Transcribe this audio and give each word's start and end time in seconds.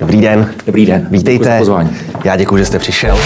Dobrý 0.00 0.20
den. 0.20 0.50
Dobrý 0.66 0.86
den. 0.86 1.06
Vítejte. 1.10 1.32
Děkuji 1.32 1.44
za 1.44 1.58
pozvání. 1.58 1.90
Já 2.24 2.36
děkuji, 2.36 2.56
že 2.56 2.64
jste 2.64 2.78
přišel. 2.78 3.18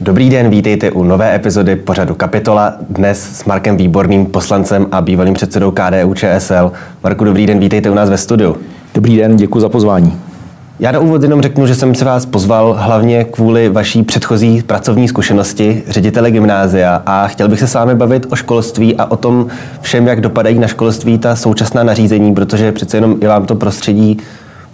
Dobrý 0.00 0.30
den, 0.30 0.50
vítejte 0.50 0.90
u 0.90 1.02
nové 1.04 1.34
epizody 1.34 1.76
pořadu 1.76 2.14
Kapitola. 2.14 2.74
Dnes 2.90 3.38
s 3.38 3.44
Markem 3.44 3.76
Výborným, 3.76 4.26
poslancem 4.26 4.86
a 4.92 5.00
bývalým 5.00 5.34
předsedou 5.34 5.70
KDU 5.70 6.14
ČSL. 6.14 6.72
Marku, 7.02 7.24
dobrý 7.24 7.46
den, 7.46 7.58
vítejte 7.58 7.90
u 7.90 7.94
nás 7.94 8.10
ve 8.10 8.18
studiu. 8.18 8.56
Dobrý 8.94 9.16
den, 9.16 9.36
děkuji 9.36 9.60
za 9.60 9.68
pozvání. 9.68 10.31
Já 10.80 10.92
na 10.92 10.98
úvod 10.98 11.22
jenom 11.22 11.42
řeknu, 11.42 11.66
že 11.66 11.74
jsem 11.74 11.94
se 11.94 12.04
vás 12.04 12.26
pozval 12.26 12.76
hlavně 12.80 13.24
kvůli 13.24 13.68
vaší 13.68 14.02
předchozí 14.02 14.62
pracovní 14.62 15.08
zkušenosti 15.08 15.82
ředitele 15.88 16.30
gymnázia 16.30 17.02
a 17.06 17.28
chtěl 17.28 17.48
bych 17.48 17.58
se 17.58 17.66
s 17.66 17.74
vámi 17.74 17.94
bavit 17.94 18.26
o 18.30 18.36
školství 18.36 18.96
a 18.96 19.10
o 19.10 19.16
tom 19.16 19.46
všem, 19.80 20.06
jak 20.06 20.20
dopadají 20.20 20.58
na 20.58 20.66
školství 20.66 21.18
ta 21.18 21.36
současná 21.36 21.82
nařízení, 21.82 22.34
protože 22.34 22.72
přece 22.72 22.96
jenom 22.96 23.16
je 23.20 23.28
vám 23.28 23.46
to 23.46 23.54
prostředí 23.54 24.18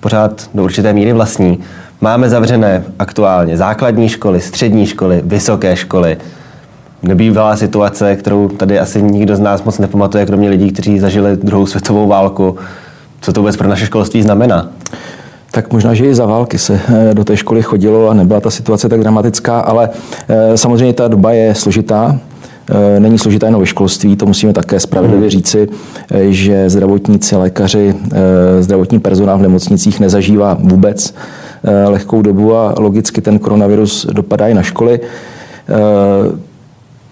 pořád 0.01 0.51
do 0.55 0.65
určité 0.65 0.93
míry 0.93 1.13
vlastní. 1.13 1.59
Máme 2.01 2.29
zavřené 2.29 2.85
aktuálně 2.99 3.57
základní 3.57 4.09
školy, 4.09 4.41
střední 4.41 4.87
školy, 4.87 5.23
vysoké 5.25 5.77
školy. 5.77 6.17
Nebývalá 7.03 7.57
situace, 7.57 8.17
kterou 8.17 8.49
tady 8.49 8.79
asi 8.79 9.03
nikdo 9.03 9.37
z 9.37 9.41
nás 9.41 9.63
moc 9.63 9.79
nepamatuje, 9.79 10.27
kromě 10.27 10.49
lidí, 10.49 10.71
kteří 10.71 10.99
zažili 10.99 11.37
druhou 11.37 11.67
světovou 11.67 12.07
válku. 12.07 12.57
Co 13.21 13.33
to 13.33 13.41
vůbec 13.41 13.57
pro 13.57 13.69
naše 13.69 13.87
školství 13.87 14.23
znamená? 14.23 14.69
Tak 15.59 15.73
možná, 15.73 15.95
že 15.95 16.07
i 16.07 16.15
za 16.15 16.27
války 16.27 16.59
se 16.59 16.81
eh, 16.89 17.15
do 17.15 17.25
té 17.25 17.37
školy 17.37 17.63
chodilo 17.63 18.09
a 18.09 18.15
nebyla 18.15 18.41
ta 18.41 18.51
situace 18.51 18.89
tak 18.89 19.01
dramatická, 19.01 19.61
ale 19.61 19.91
eh, 20.29 20.57
samozřejmě 20.57 20.93
ta 20.93 21.09
doba 21.09 21.33
je 21.33 21.55
složitá. 21.55 22.19
Eh, 22.71 23.01
není 23.01 23.19
složitá 23.19 23.47
jenom 23.47 23.61
ve 23.61 23.67
školství, 23.67 24.17
to 24.17 24.27
musíme 24.27 24.53
také 24.53 24.81
spravedlivě 24.81 25.21
hmm. 25.21 25.31
říci, 25.31 25.69
že 26.29 26.71
zdravotníci, 26.71 27.37
lékaři, 27.37 27.95
zdravotní 28.61 29.01
personál 29.01 29.39
v 29.39 29.43
nemocnicích 29.43 30.01
nezažívá 30.01 30.57
vůbec 30.61 31.15
lehkou 31.89 32.23
dobu 32.23 32.57
a 32.57 32.75
logicky 32.79 33.21
ten 33.21 33.39
koronavirus 33.39 34.07
dopadá 34.13 34.49
i 34.49 34.55
na 34.55 34.63
školy 34.63 35.01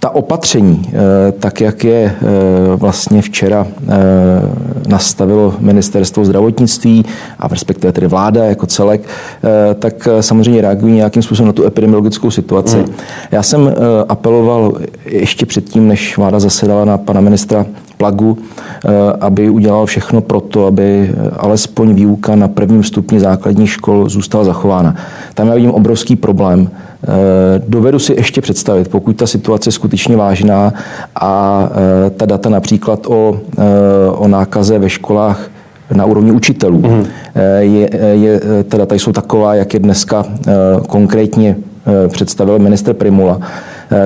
ta 0.00 0.10
opatření, 0.10 0.82
eh, 0.88 1.32
tak 1.32 1.60
jak 1.60 1.84
je 1.84 2.14
eh, 2.14 2.76
vlastně 2.76 3.22
včera 3.22 3.66
eh, 3.66 3.92
nastavilo 4.88 5.54
ministerstvo 5.58 6.24
zdravotnictví 6.24 7.04
a 7.38 7.48
v 7.48 7.52
respektive 7.52 7.92
tedy 7.92 8.06
vláda 8.06 8.44
jako 8.44 8.66
celek, 8.66 9.00
tak 9.78 10.08
samozřejmě 10.20 10.60
reagují 10.60 10.94
nějakým 10.94 11.22
způsobem 11.22 11.46
na 11.46 11.52
tu 11.52 11.64
epidemiologickou 11.64 12.30
situaci. 12.30 12.76
Mm. 12.76 12.84
Já 13.30 13.42
jsem 13.42 13.74
apeloval 14.08 14.78
ještě 15.04 15.46
předtím, 15.46 15.88
než 15.88 16.16
vláda 16.16 16.40
zasedala 16.40 16.84
na 16.84 16.98
pana 16.98 17.20
ministra 17.20 17.66
Plagu, 17.96 18.38
aby 19.20 19.50
udělal 19.50 19.86
všechno 19.86 20.20
pro 20.20 20.40
to, 20.40 20.66
aby 20.66 21.10
alespoň 21.36 21.94
výuka 21.94 22.36
na 22.36 22.48
prvním 22.48 22.84
stupni 22.84 23.20
základních 23.20 23.70
škol 23.70 24.08
zůstala 24.08 24.44
zachována. 24.44 24.94
Tam 25.34 25.48
já 25.48 25.54
vidím 25.54 25.70
obrovský 25.70 26.16
problém, 26.16 26.70
dovedu 27.68 27.98
si 27.98 28.12
ještě 28.12 28.40
představit, 28.40 28.88
pokud 28.88 29.16
ta 29.16 29.26
situace 29.26 29.68
je 29.68 29.72
skutečně 29.72 30.16
vážná 30.16 30.72
a 31.20 31.68
eh, 32.06 32.10
ta 32.10 32.26
data 32.26 32.48
například 32.48 33.06
o, 33.06 33.40
eh, 33.58 33.62
o 34.10 34.28
nákaze 34.28 34.78
ve 34.78 34.90
školách 34.90 35.50
na 35.94 36.04
úrovni 36.04 36.32
učitelů, 36.32 36.78
mm. 36.78 37.06
je, 37.58 37.90
je, 38.12 38.40
ta 38.68 38.76
data 38.76 38.94
jsou 38.94 39.12
taková, 39.12 39.54
jak 39.54 39.74
je 39.74 39.80
dneska 39.80 40.26
konkrétně 40.88 41.56
představil 42.08 42.58
minister 42.58 42.94
Primula, 42.94 43.40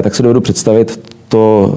tak 0.02 0.14
si 0.14 0.22
dovedu 0.22 0.40
představit 0.40 1.00
to 1.28 1.74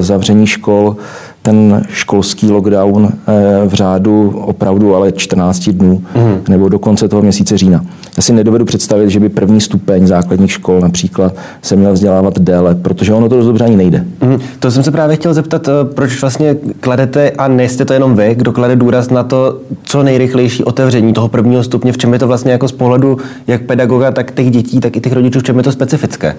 zavření 0.00 0.46
škol 0.46 0.96
ten 1.42 1.82
školský 1.88 2.50
lockdown 2.50 3.08
eh, 3.12 3.68
v 3.68 3.74
řádu 3.74 4.30
opravdu 4.44 4.94
ale 4.94 5.12
14 5.12 5.68
dnů 5.68 6.02
mm. 6.14 6.40
nebo 6.48 6.68
do 6.68 6.78
konce 6.78 7.08
toho 7.08 7.22
měsíce 7.22 7.58
října. 7.58 7.84
Já 8.16 8.22
si 8.22 8.32
nedovedu 8.32 8.64
představit, 8.64 9.10
že 9.10 9.20
by 9.20 9.28
první 9.28 9.60
stupeň 9.60 10.06
základních 10.06 10.52
škol 10.52 10.80
například 10.80 11.34
se 11.62 11.76
měl 11.76 11.92
vzdělávat 11.92 12.38
déle, 12.38 12.74
protože 12.74 13.12
ono 13.12 13.28
to 13.28 13.36
dost 13.36 13.46
dobře 13.46 13.64
ani 13.64 13.76
nejde. 13.76 14.04
Mm. 14.20 14.38
To 14.58 14.70
jsem 14.70 14.82
se 14.82 14.90
právě 14.90 15.16
chtěl 15.16 15.34
zeptat, 15.34 15.68
eh, 15.68 15.72
proč 15.94 16.20
vlastně 16.20 16.56
kladete, 16.80 17.30
a 17.30 17.48
nejste 17.48 17.84
to 17.84 17.92
jenom 17.92 18.16
vy, 18.16 18.34
kdo 18.34 18.52
klade 18.52 18.76
důraz 18.76 19.10
na 19.10 19.22
to, 19.22 19.58
co 19.82 20.02
nejrychlejší 20.02 20.64
otevření 20.64 21.12
toho 21.12 21.28
prvního 21.28 21.62
stupně, 21.62 21.92
v 21.92 21.98
čem 21.98 22.12
je 22.12 22.18
to 22.18 22.26
vlastně 22.26 22.52
jako 22.52 22.68
z 22.68 22.72
pohledu 22.72 23.18
jak 23.46 23.62
pedagoga, 23.62 24.10
tak 24.10 24.32
těch 24.32 24.50
dětí, 24.50 24.80
tak 24.80 24.96
i 24.96 25.00
těch 25.00 25.12
rodičů, 25.12 25.40
v 25.40 25.42
čem 25.42 25.56
je 25.56 25.62
to 25.62 25.72
specifické? 25.72 26.36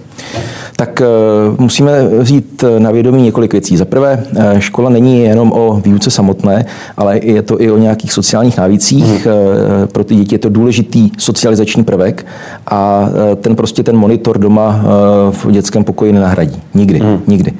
Tak 0.75 1.01
uh, 1.01 1.59
musíme 1.59 2.07
vzít 2.07 2.63
na 2.77 2.91
vědomí 2.91 3.23
několik 3.23 3.51
věcí. 3.51 3.77
Za 3.77 3.85
prvé, 3.85 4.23
škola 4.59 4.90
není 4.91 5.23
jenom 5.23 5.51
o 5.51 5.81
výuce 5.85 6.11
samotné, 6.11 6.65
ale 6.97 7.19
je 7.23 7.41
to 7.41 7.61
i 7.61 7.71
o 7.71 7.77
nějakých 7.77 8.13
sociálních 8.13 8.57
návících. 8.57 9.25
Hmm. 9.25 9.35
Eh, 9.83 9.87
pro 9.87 10.03
ty 10.03 10.15
děti 10.15 10.35
je 10.35 10.39
to 10.39 10.49
důležitý 10.49 11.11
socializační 11.17 11.83
prvek 11.83 12.25
a 12.67 13.09
eh, 13.31 13.35
ten 13.35 13.55
prostě 13.55 13.83
ten 13.83 13.97
monitor 13.97 14.37
doma 14.37 14.81
eh, 14.83 15.31
v 15.31 15.51
dětském 15.51 15.83
pokoji 15.83 16.13
nenahradí. 16.13 16.61
Nikdy. 16.73 16.99
Hmm. 16.99 17.21
Nikdy. 17.27 17.53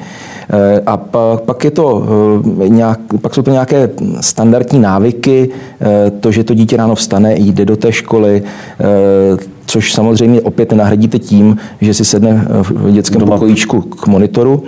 A 0.85 0.97
pak, 1.45 1.63
je 1.63 1.71
to 1.71 2.03
nějak, 2.67 2.99
pak 3.21 3.33
jsou 3.33 3.41
to 3.41 3.51
nějaké 3.51 3.89
standardní 4.21 4.79
návyky, 4.79 5.49
to, 6.19 6.31
že 6.31 6.43
to 6.43 6.53
dítě 6.53 6.77
ráno 6.77 6.95
vstane, 6.95 7.35
jde 7.37 7.65
do 7.65 7.77
té 7.77 7.91
školy, 7.91 8.43
což 9.71 9.93
samozřejmě 9.93 10.41
opět 10.41 10.71
nenahradíte 10.71 11.19
tím, 11.19 11.57
že 11.81 11.93
si 11.93 12.05
sedne 12.05 12.47
v 12.61 12.91
dětském 12.91 13.19
Doma. 13.19 13.31
pokojíčku 13.31 13.81
k 13.81 14.07
monitoru. 14.07 14.63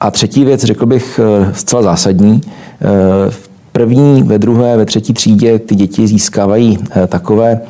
A 0.00 0.10
třetí 0.10 0.44
věc, 0.44 0.64
řekl 0.64 0.86
bych, 0.86 1.20
eh, 1.22 1.52
zcela 1.54 1.82
zásadní. 1.82 2.40
Eh, 2.40 2.86
v 3.30 3.48
první, 3.72 4.22
ve 4.22 4.38
druhé, 4.38 4.76
ve 4.76 4.84
třetí 4.84 5.12
třídě 5.12 5.58
ty 5.58 5.74
děti 5.74 6.06
získávají 6.06 6.78
eh, 6.90 7.06
takové 7.06 7.60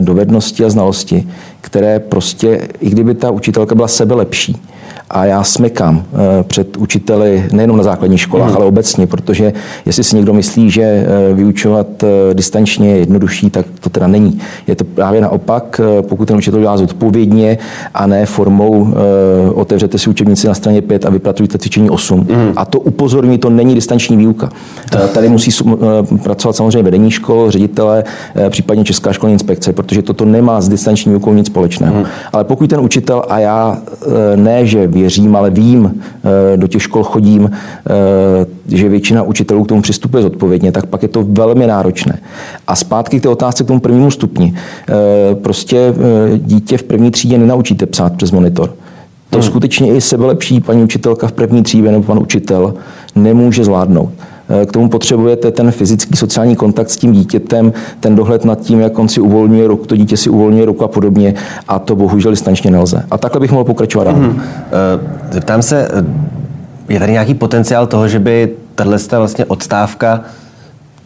dovednosti 0.00 0.64
a 0.64 0.70
znalosti, 0.70 1.28
které 1.60 1.98
prostě, 1.98 2.68
i 2.80 2.90
kdyby 2.90 3.14
ta 3.14 3.30
učitelka 3.30 3.74
byla 3.74 3.88
sebe 3.88 4.14
lepší, 4.14 4.56
a 5.10 5.24
já 5.24 5.44
smekám 5.44 6.04
eh, 6.12 6.42
před 6.42 6.76
učiteli 6.76 7.44
nejenom 7.52 7.76
na 7.76 7.82
základních 7.82 8.20
školách, 8.20 8.50
mm. 8.50 8.56
ale 8.56 8.64
obecně, 8.64 9.06
protože 9.06 9.52
jestli 9.86 10.04
si 10.04 10.16
někdo 10.16 10.32
myslí, 10.32 10.70
že 10.70 10.82
eh, 10.82 11.34
vyučovat 11.34 11.86
eh, 12.02 12.34
distančně 12.34 12.90
je 12.90 12.98
jednodušší, 12.98 13.50
tak 13.50 13.66
to 13.80 13.90
teda 13.90 14.06
není. 14.06 14.40
Je 14.66 14.74
to 14.74 14.84
právě 14.84 15.20
naopak, 15.20 15.80
pokud 16.08 16.28
ten 16.28 16.36
učitel 16.36 16.60
dělá 16.60 16.76
zodpovědně 16.76 17.58
a 17.94 18.06
ne 18.06 18.26
formou 18.26 18.94
otevřete 19.54 19.98
si 19.98 20.10
učebnici 20.10 20.46
na 20.46 20.54
straně 20.54 20.82
5 20.82 21.06
a 21.06 21.10
vypracujte 21.10 21.58
cvičení 21.58 21.90
8. 21.90 22.18
Mm. 22.18 22.52
A 22.56 22.64
to 22.64 22.80
upozorní, 22.80 23.38
to 23.38 23.50
není 23.50 23.74
distanční 23.74 24.16
výuka. 24.16 24.50
Tady 25.14 25.28
musí 25.28 25.64
pracovat 26.22 26.56
samozřejmě 26.56 26.82
vedení 26.82 27.10
škol, 27.10 27.50
ředitele, 27.50 28.04
případně 28.48 28.84
Česká 28.84 29.12
školní 29.12 29.32
inspekce, 29.32 29.72
protože 29.72 30.02
toto 30.02 30.24
nemá 30.24 30.60
s 30.60 30.68
distanční 30.68 31.12
výukou 31.12 31.32
nic 31.32 31.46
společného. 31.46 31.98
Mm. 31.98 32.04
Ale 32.32 32.44
pokud 32.44 32.70
ten 32.70 32.80
učitel, 32.80 33.22
a 33.28 33.38
já 33.38 33.78
ne, 34.36 34.66
že 34.66 34.86
věřím, 35.00 35.36
ale 35.36 35.50
vím, 35.50 36.02
eh, 36.52 36.56
do 36.56 36.66
těch 36.66 36.82
škol 36.82 37.02
chodím, 37.02 37.50
eh, 37.50 38.76
že 38.76 38.88
většina 38.88 39.22
učitelů 39.22 39.64
k 39.64 39.68
tomu 39.68 39.82
přistupuje 39.82 40.22
zodpovědně, 40.22 40.72
tak 40.72 40.86
pak 40.86 41.02
je 41.02 41.08
to 41.08 41.24
velmi 41.28 41.66
náročné. 41.66 42.18
A 42.66 42.76
zpátky 42.76 43.20
k 43.20 43.22
té 43.22 43.28
otázce 43.28 43.64
k 43.64 43.66
tomu 43.66 43.80
prvnímu 43.80 44.10
stupni. 44.10 44.54
Eh, 44.54 45.34
prostě 45.34 45.94
dítě 46.36 46.78
v 46.78 46.82
první 46.82 47.10
třídě 47.10 47.38
nenaučíte 47.38 47.86
psát 47.86 48.16
přes 48.16 48.30
monitor. 48.30 48.74
To 49.30 49.38
hmm. 49.38 49.46
skutečně 49.46 49.94
i 49.94 50.00
sebelepší 50.00 50.60
paní 50.60 50.82
učitelka 50.82 51.26
v 51.26 51.32
první 51.32 51.62
třídě 51.62 51.90
nebo 51.92 52.04
pan 52.04 52.18
učitel 52.18 52.74
nemůže 53.14 53.64
zvládnout. 53.64 54.10
Eh, 54.48 54.66
k 54.66 54.72
tomu 54.72 54.88
potřebujete 54.88 55.50
ten 55.50 55.70
fyzický 55.70 56.16
sociální 56.16 56.56
kontakt 56.56 56.90
s 56.90 56.96
tím 56.96 57.12
dítětem, 57.12 57.72
ten 58.00 58.14
dohled 58.14 58.44
nad 58.44 58.60
tím, 58.60 58.80
jak 58.80 58.98
on 58.98 59.08
si 59.08 59.20
uvolňuje 59.20 59.68
ruku, 59.68 59.86
to 59.86 59.96
dítě 59.96 60.16
si 60.16 60.30
uvolňuje 60.30 60.64
ruku 60.64 60.84
a 60.84 60.88
podobně. 60.88 61.34
A 61.68 61.78
to 61.78 61.96
bohužel 61.96 62.30
distančně 62.30 62.70
nelze. 62.70 63.04
A 63.10 63.18
takhle 63.18 63.40
bych 63.40 63.52
mohl 63.52 63.64
pokračovat 63.64 64.04
dál. 64.04 64.14
Hmm. 64.14 64.42
Zeptám 65.30 65.62
se, 65.62 65.88
eh, 65.92 66.04
je 66.88 66.98
tady 66.98 67.12
nějaký 67.12 67.34
potenciál 67.34 67.86
toho, 67.86 68.08
že 68.08 68.18
by 68.18 68.52
tahle 68.74 68.98
vlastně 69.10 69.44
odstávka 69.44 70.20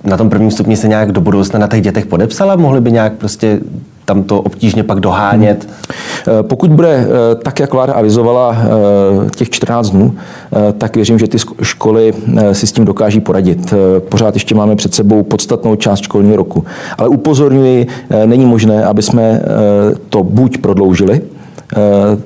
na 0.05 0.17
tom 0.17 0.31
prvním 0.31 0.51
stupni 0.51 0.77
se 0.77 0.89
nějak 0.89 1.13
do 1.13 1.21
budoucna 1.21 1.59
na 1.59 1.67
těch 1.69 1.83
dětech 1.83 2.07
podepsala? 2.07 2.57
Mohli 2.57 2.81
by 2.81 2.93
nějak 2.93 3.13
prostě 3.13 3.61
tam 4.05 4.23
to 4.23 4.41
obtížně 4.41 4.83
pak 4.83 5.01
dohánět? 5.01 5.69
Hmm. 5.69 6.45
Pokud 6.45 6.71
bude 6.71 6.89
eh, 6.89 7.35
tak, 7.35 7.61
jak 7.61 7.73
vláda 7.73 7.93
avizovala 7.93 8.57
eh, 8.57 9.31
těch 9.31 9.51
14 9.51 9.91
dnů, 9.91 10.15
tak 10.79 10.97
věřím, 10.97 11.19
že 11.19 11.29
ty 11.29 11.39
školy 11.63 12.15
si 12.53 12.67
s 12.67 12.73
tím 12.73 12.85
dokáží 12.85 13.21
poradit. 13.21 13.75
Pořád 14.09 14.35
ještě 14.35 14.55
máme 14.55 14.77
před 14.77 14.95
sebou 14.95 15.23
podstatnou 15.23 15.77
část 15.77 16.01
školního 16.01 16.37
roku. 16.37 16.65
Ale 16.99 17.09
upozorňuji, 17.09 17.87
není 18.27 18.47
možné, 18.47 18.85
aby 18.85 19.03
jsme 19.03 19.43
to 20.09 20.23
buď 20.23 20.59
prodloužili, 20.59 21.21
Eh, 21.21 21.42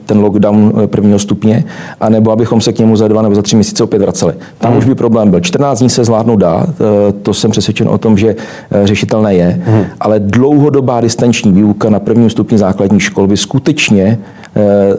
ten 0.06 0.20
lockdown 0.20 0.72
eh, 0.84 0.86
prvního 0.86 1.18
stupně, 1.18 1.64
anebo 2.00 2.30
abychom 2.30 2.60
se 2.60 2.72
k 2.72 2.78
němu 2.78 2.96
za 2.96 3.08
dva 3.08 3.22
nebo 3.22 3.34
za 3.34 3.42
tři 3.42 3.56
měsíce 3.56 3.84
opět 3.84 4.02
vraceli. 4.02 4.34
Tam 4.58 4.70
hmm. 4.70 4.78
už 4.78 4.84
by 4.84 4.94
problém 4.94 5.30
byl. 5.30 5.40
14 5.40 5.78
dní 5.78 5.90
se 5.90 6.04
zvládnout 6.04 6.36
dá, 6.36 6.66
eh, 6.66 7.12
to 7.12 7.34
jsem 7.34 7.50
přesvědčen 7.50 7.88
o 7.88 7.98
tom, 7.98 8.18
že 8.18 8.36
řešitelné 8.84 9.34
je, 9.34 9.60
hmm. 9.64 9.84
ale 10.00 10.20
dlouhodobá 10.20 11.00
distanční 11.00 11.52
výuka 11.52 11.90
na 11.90 12.00
prvním 12.00 12.30
stupni 12.30 12.58
základní 12.58 13.00
škol 13.00 13.26
by 13.26 13.36
skutečně 13.36 14.18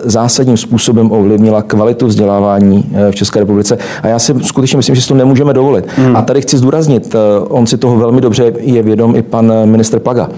zásadním 0.04 0.58
způsobem 0.58 1.12
ovlivnila 1.12 1.62
kvalitu 1.62 2.08
vzdělávání 2.08 2.92
v 3.12 3.16
České 3.16 3.40
republice. 3.40 3.78
A 4.04 4.08
já 4.08 4.20
si 4.20 4.34
skutečně 4.42 4.78
myslím, 4.78 4.96
že 4.96 5.02
si 5.02 5.08
to 5.08 5.14
nemůžeme 5.14 5.54
dovolit. 5.54 5.86
Hmm. 5.96 6.16
A 6.16 6.22
tady 6.22 6.42
chci 6.42 6.58
zdůraznit, 6.58 7.16
on 7.48 7.68
si 7.68 7.78
toho 7.78 7.98
velmi 7.98 8.22
dobře 8.22 8.54
je 8.60 8.84
vědom 8.84 9.16
i 9.16 9.22
pan 9.22 9.54
minister 9.66 10.00
Plaga. 10.00 10.30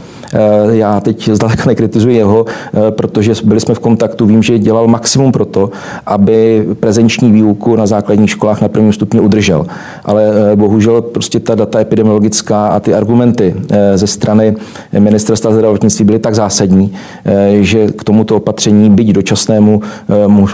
Já 0.71 0.99
teď 0.99 1.29
zdaleka 1.33 1.63
nekritizuji 1.67 2.17
jeho, 2.17 2.45
protože 2.89 3.33
byli 3.43 3.59
jsme 3.59 3.75
v 3.75 3.79
kontaktu, 3.79 4.25
vím, 4.25 4.43
že 4.43 4.59
dělal 4.59 4.87
maximum 4.87 5.31
pro 5.31 5.45
to, 5.45 5.69
aby 6.05 6.67
prezenční 6.79 7.31
výuku 7.31 7.75
na 7.75 7.87
základních 7.87 8.29
školách 8.29 8.61
na 8.61 8.67
prvním 8.67 8.93
stupni 8.93 9.19
udržel. 9.19 9.65
Ale 10.05 10.31
bohužel 10.55 11.01
prostě 11.01 11.39
ta 11.39 11.55
data 11.55 11.79
epidemiologická 11.79 12.67
a 12.67 12.79
ty 12.79 12.93
argumenty 12.93 13.55
ze 13.95 14.07
strany 14.07 14.55
ministerstva 14.99 15.51
zdravotnictví 15.51 16.05
byly 16.05 16.19
tak 16.19 16.35
zásadní, 16.35 16.93
že 17.59 17.87
k 17.87 18.03
tomuto 18.03 18.35
opatření, 18.35 18.89
byť 18.89 19.07
dočasnému, 19.07 19.81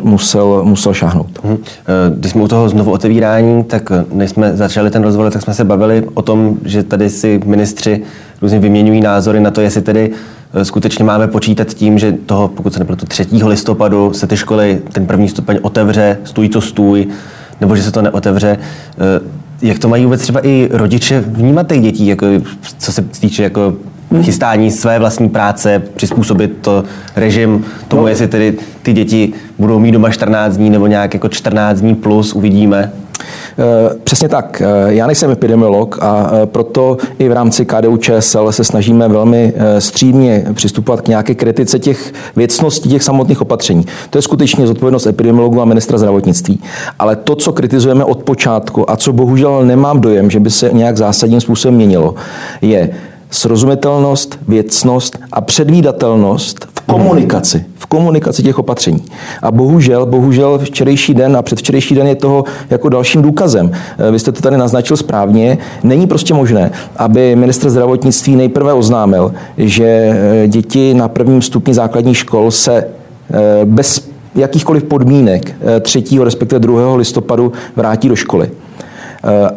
musel, 0.03 0.61
musel 0.63 0.93
šáhnout. 0.93 1.29
Mhm. 1.43 1.57
Když 2.15 2.31
jsme 2.31 2.41
u 2.41 2.47
toho 2.47 2.69
znovu 2.69 2.91
otevírání, 2.91 3.63
tak 3.63 3.91
než 4.13 4.29
jsme 4.29 4.57
začali 4.57 4.89
ten 4.89 5.03
rozhovor, 5.03 5.31
tak 5.31 5.41
jsme 5.41 5.53
se 5.53 5.63
bavili 5.63 6.03
o 6.13 6.21
tom, 6.21 6.57
že 6.65 6.83
tady 6.83 7.09
si 7.09 7.41
ministři 7.45 8.01
různě 8.45 8.59
vyměňují 8.59 9.01
názory 9.01 9.39
na 9.39 9.51
to, 9.51 9.61
jestli 9.61 9.81
tedy 9.81 10.11
eh, 10.53 10.65
skutečně 10.65 11.05
máme 11.05 11.27
počítat 11.27 11.67
tím, 11.67 11.99
že 11.99 12.11
toho, 12.11 12.47
pokud 12.47 12.73
se 12.73 12.79
nepletu, 12.79 13.05
3. 13.05 13.27
listopadu 13.43 14.13
se 14.13 14.27
ty 14.27 14.37
školy, 14.37 14.81
ten 14.91 15.05
první 15.05 15.29
stupeň 15.29 15.59
otevře, 15.61 16.17
stůj 16.23 16.49
co 16.49 16.61
stůj, 16.61 17.07
nebo 17.61 17.75
že 17.75 17.83
se 17.83 17.91
to 17.91 18.01
neotevře. 18.01 18.57
Eh, 18.57 19.21
jak 19.61 19.79
to 19.79 19.89
mají 19.89 20.03
vůbec 20.03 20.21
třeba 20.21 20.39
i 20.47 20.69
rodiče 20.71 21.23
vnímat 21.27 21.67
těch 21.67 21.81
dětí, 21.81 22.07
jako, 22.07 22.25
co 22.77 22.91
se 22.91 23.01
týče 23.01 23.43
jako 23.43 23.73
chystání 24.21 24.71
své 24.71 24.99
vlastní 24.99 25.29
práce, 25.29 25.81
přizpůsobit 25.95 26.57
to 26.61 26.83
režim 27.15 27.65
tomu, 27.87 28.01
no. 28.01 28.07
jestli 28.07 28.27
tedy 28.27 28.57
ty 28.83 28.93
děti 28.93 29.33
budou 29.59 29.79
mít 29.79 29.91
doma 29.91 30.09
14 30.09 30.57
dní 30.57 30.69
nebo 30.69 30.87
nějak 30.87 31.13
jako 31.13 31.29
14 31.29 31.79
dní 31.79 31.95
plus, 31.95 32.33
uvidíme. 32.33 32.91
Eh, 33.19 33.95
přesně 34.03 34.29
tak. 34.29 34.61
Eh, 34.61 34.93
já 34.93 35.07
nejsem 35.07 35.31
epidemiolog 35.31 35.97
a 36.01 36.31
eh, 36.33 36.45
proto 36.45 36.97
i 37.19 37.29
v 37.29 37.31
rámci 37.31 37.65
KDU 37.65 37.97
ČSL 37.97 38.51
se 38.51 38.63
snažíme 38.63 39.07
velmi 39.07 39.53
střídně 39.79 40.45
přistupovat 40.53 41.01
k 41.01 41.07
nějaké 41.07 41.35
kritice 41.35 41.79
těch 41.79 42.13
věcností, 42.35 42.89
těch 42.89 43.03
samotných 43.03 43.41
opatření. 43.41 43.85
To 44.09 44.17
je 44.17 44.21
skutečně 44.21 44.67
zodpovědnost 44.67 45.07
epidemiologů 45.07 45.61
a 45.61 45.65
ministra 45.65 45.97
zdravotnictví. 45.97 46.59
Ale 46.99 47.15
to, 47.15 47.35
co 47.35 47.53
kritizujeme 47.53 48.03
od 48.03 48.23
počátku 48.23 48.91
a 48.91 48.97
co 48.97 49.13
bohužel 49.13 49.65
nemám 49.65 50.01
dojem, 50.01 50.31
že 50.31 50.39
by 50.39 50.49
se 50.49 50.69
nějak 50.73 50.97
zásadním 50.97 51.41
způsobem 51.41 51.75
měnilo, 51.75 52.15
je 52.61 52.89
srozumitelnost, 53.35 54.39
věcnost 54.47 55.17
a 55.31 55.41
předvídatelnost 55.41 56.67
v 56.79 56.81
komunikaci, 56.81 57.65
v 57.75 57.85
komunikaci 57.85 58.43
těch 58.43 58.59
opatření. 58.59 59.03
A 59.41 59.51
bohužel, 59.51 60.05
bohužel 60.05 60.59
včerejší 60.59 61.13
den 61.13 61.37
a 61.37 61.41
předvčerejší 61.41 61.95
den 61.95 62.07
je 62.07 62.15
toho 62.15 62.43
jako 62.69 62.89
dalším 62.89 63.21
důkazem. 63.21 63.71
Eh, 63.97 64.11
vy 64.11 64.19
jste 64.19 64.31
to 64.31 64.41
tady 64.41 64.57
naznačil 64.57 64.97
správně. 64.97 65.57
Není 65.83 66.07
prostě 66.07 66.33
možné, 66.33 66.71
aby 66.97 67.35
ministr 67.35 67.69
zdravotnictví 67.69 68.35
nejprve 68.35 68.73
oznámil, 68.73 69.33
že 69.57 69.85
eh, 69.85 70.47
děti 70.47 70.93
na 70.93 71.07
prvním 71.07 71.41
stupni 71.41 71.73
základních 71.73 72.17
škol 72.17 72.51
se 72.51 72.75
eh, 72.77 73.65
bez 73.65 74.09
jakýchkoliv 74.35 74.83
podmínek 74.83 75.55
3. 75.81 76.03
respektive 76.23 76.59
2. 76.59 76.95
listopadu 76.95 77.51
vrátí 77.75 78.09
do 78.09 78.15
školy. 78.15 78.51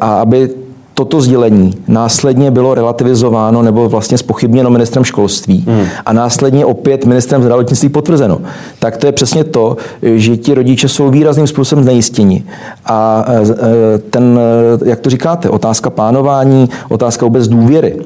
A 0.00 0.20
aby 0.20 0.50
toto 0.98 1.20
sdělení 1.20 1.74
následně 1.88 2.50
bylo 2.50 2.74
relativizováno 2.74 3.62
nebo 3.62 3.88
vlastně 3.88 4.18
spochybněno 4.18 4.70
ministrem 4.70 5.04
školství 5.04 5.64
hmm. 5.68 5.86
a 6.06 6.12
následně 6.12 6.66
opět 6.66 7.06
ministrem 7.06 7.42
zdravotnictví 7.42 7.88
potvrzeno. 7.88 8.38
Tak 8.78 8.96
to 8.96 9.06
je 9.06 9.12
přesně 9.12 9.44
to, 9.44 9.76
že 10.02 10.36
ti 10.36 10.54
rodiče 10.54 10.88
jsou 10.88 11.10
výrazným 11.10 11.46
způsobem 11.46 11.84
znejistěni. 11.84 12.44
A 12.86 13.24
e, 13.28 13.42
e, 13.42 13.98
ten, 13.98 14.38
e, 14.84 14.88
jak 14.88 15.00
to 15.00 15.10
říkáte, 15.10 15.50
otázka 15.50 15.90
plánování, 15.90 16.68
otázka 16.88 17.26
vůbec 17.26 17.48
důvěry 17.48 17.96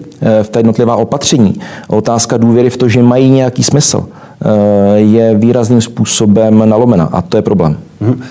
v 0.43 0.49
ta 0.49 0.59
jednotlivá 0.59 0.97
opatření, 0.97 1.55
otázka 1.89 2.37
důvěry 2.37 2.71
v 2.71 2.77
to, 2.77 2.89
že 2.89 3.03
mají 3.03 3.31
nějaký 3.31 3.63
smysl, 3.63 4.07
je 4.95 5.35
výrazným 5.35 5.81
způsobem 5.81 6.69
nalomena 6.69 7.09
a 7.13 7.23
to 7.23 7.37
je 7.37 7.43
problém. 7.43 7.77
Hmm. 8.03 8.23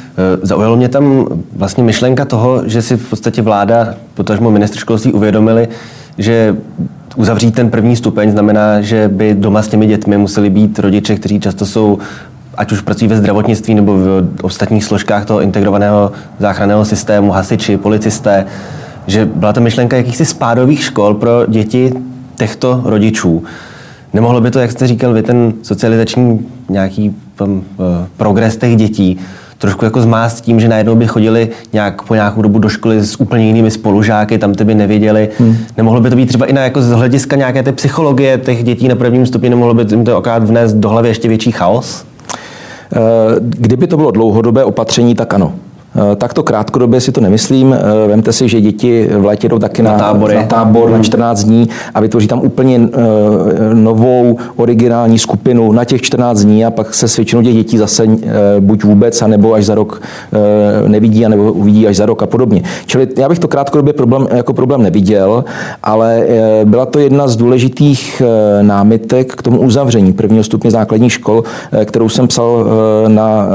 Zaujalo 0.41 0.75
mě 0.75 0.89
tam 0.89 1.27
vlastně 1.55 1.83
myšlenka 1.83 2.25
toho, 2.25 2.61
že 2.65 2.81
si 2.81 2.97
v 2.97 3.09
podstatě 3.09 3.41
vláda, 3.41 3.93
potažmo 4.13 4.51
ministr 4.51 4.77
školství 4.77 5.13
uvědomili, 5.13 5.67
že 6.17 6.55
uzavřít 7.15 7.55
ten 7.55 7.69
první 7.69 7.95
stupeň 7.95 8.31
znamená, 8.31 8.81
že 8.81 9.07
by 9.07 9.33
doma 9.33 9.61
s 9.61 9.67
těmi 9.67 9.87
dětmi 9.87 10.17
museli 10.17 10.49
být 10.49 10.79
rodiče, 10.79 11.15
kteří 11.15 11.39
často 11.39 11.65
jsou 11.65 11.97
ať 12.57 12.71
už 12.71 12.81
pracují 12.81 13.09
ve 13.09 13.17
zdravotnictví 13.17 13.75
nebo 13.75 13.97
v 13.97 14.23
ostatních 14.41 14.83
složkách 14.83 15.25
toho 15.25 15.41
integrovaného 15.41 16.11
záchranného 16.39 16.85
systému, 16.85 17.31
hasiči, 17.31 17.77
policisté, 17.77 18.45
že 19.07 19.25
byla 19.25 19.53
to 19.53 19.61
myšlenka 19.61 19.97
jakýchsi 19.97 20.25
spádových 20.25 20.83
škol 20.83 21.13
pro 21.13 21.45
děti 21.47 21.93
těchto 22.35 22.81
rodičů. 22.85 23.43
Nemohlo 24.13 24.41
by 24.41 24.51
to, 24.51 24.59
jak 24.59 24.71
jste 24.71 24.87
říkal, 24.87 25.13
vy 25.13 25.23
ten 25.23 25.53
socializační 25.61 26.47
nějaký 26.69 27.15
tam, 27.35 27.51
uh, 27.51 27.63
progres 28.17 28.57
těch 28.57 28.75
dětí 28.75 29.19
trošku 29.61 29.85
jako 29.85 30.01
zmást 30.01 30.41
tím, 30.41 30.59
že 30.59 30.67
najednou 30.67 30.95
by 30.95 31.07
chodili 31.07 31.49
nějak 31.73 32.01
po 32.01 32.15
nějakou 32.15 32.41
dobu 32.41 32.59
do 32.59 32.69
školy 32.69 33.01
s 33.01 33.19
úplně 33.19 33.45
jinými 33.45 33.71
spolužáky, 33.71 34.37
tam 34.37 34.53
ty 34.53 34.63
by 34.63 34.75
nevěděli. 34.75 35.29
Hmm. 35.39 35.57
Nemohlo 35.77 36.01
by 36.01 36.09
to 36.09 36.15
být 36.15 36.25
třeba 36.25 36.45
i 36.45 36.53
na 36.53 36.61
jako 36.61 36.81
z 36.81 36.89
hlediska 36.91 37.35
nějaké 37.35 37.63
té 37.63 37.71
psychologie 37.71 38.37
těch 38.37 38.63
dětí 38.63 38.87
na 38.87 38.95
prvním 38.95 39.25
stupni, 39.25 39.49
nemohlo 39.49 39.73
by 39.73 39.85
jim 39.89 40.05
to 40.05 40.17
okrát 40.17 40.43
vnést 40.43 40.75
do 40.75 40.89
hlavy 40.89 41.07
ještě 41.07 41.27
větší 41.27 41.51
chaos? 41.51 42.05
Eh, 42.95 42.99
kdyby 43.39 43.87
to 43.87 43.97
bylo 43.97 44.11
dlouhodobé 44.11 44.63
opatření, 44.63 45.15
tak 45.15 45.33
ano. 45.33 45.53
Eh, 45.95 46.15
takto 46.15 46.43
krátkodobě 46.43 47.01
si 47.01 47.11
to 47.11 47.21
nemyslím. 47.21 47.73
Eh, 47.73 48.07
vemte 48.07 48.33
si, 48.33 48.49
že 48.49 48.61
děti 48.61 49.09
v 49.17 49.25
létě 49.25 49.49
jdou 49.49 49.59
taky 49.59 49.83
na, 49.83 49.91
na, 49.91 49.99
tábory. 49.99 50.35
na 50.35 50.43
tábor 50.43 50.89
na 50.89 51.03
14 51.03 51.43
dní 51.43 51.69
a 51.93 52.01
vytvoří 52.01 52.27
tam 52.27 52.39
úplně 52.39 52.81
eh, 52.93 53.73
novou 53.73 54.37
originální 54.55 55.19
skupinu 55.19 55.71
na 55.71 55.85
těch 55.85 56.01
14 56.01 56.39
dní 56.39 56.65
a 56.65 56.71
pak 56.71 56.93
se 56.93 57.07
s 57.07 57.17
většinou 57.17 57.41
těch 57.41 57.53
dětí 57.53 57.77
zase 57.77 58.07
buď 58.59 58.83
vůbec, 58.83 59.21
anebo 59.21 59.53
až 59.53 59.65
za 59.65 59.75
rok 59.75 60.01
nevidí, 60.87 61.25
anebo 61.25 61.53
uvidí 61.53 61.87
až 61.87 61.95
za 61.95 62.05
rok 62.05 62.23
a 62.23 62.25
podobně. 62.25 62.63
Čili 62.85 63.07
já 63.17 63.29
bych 63.29 63.39
to 63.39 63.47
krátkodobě 63.47 63.93
problém, 63.93 64.27
jako 64.31 64.53
problém 64.53 64.83
neviděl, 64.83 65.43
ale 65.83 66.25
byla 66.65 66.85
to 66.85 66.99
jedna 66.99 67.27
z 67.27 67.35
důležitých 67.35 68.21
námitek 68.61 69.35
k 69.35 69.41
tomu 69.41 69.59
uzavření 69.61 70.13
prvního 70.13 70.43
stupně 70.43 70.71
základních 70.71 71.13
škol, 71.13 71.43
kterou 71.85 72.09
jsem 72.09 72.27
psal 72.27 72.65
na 73.07 73.47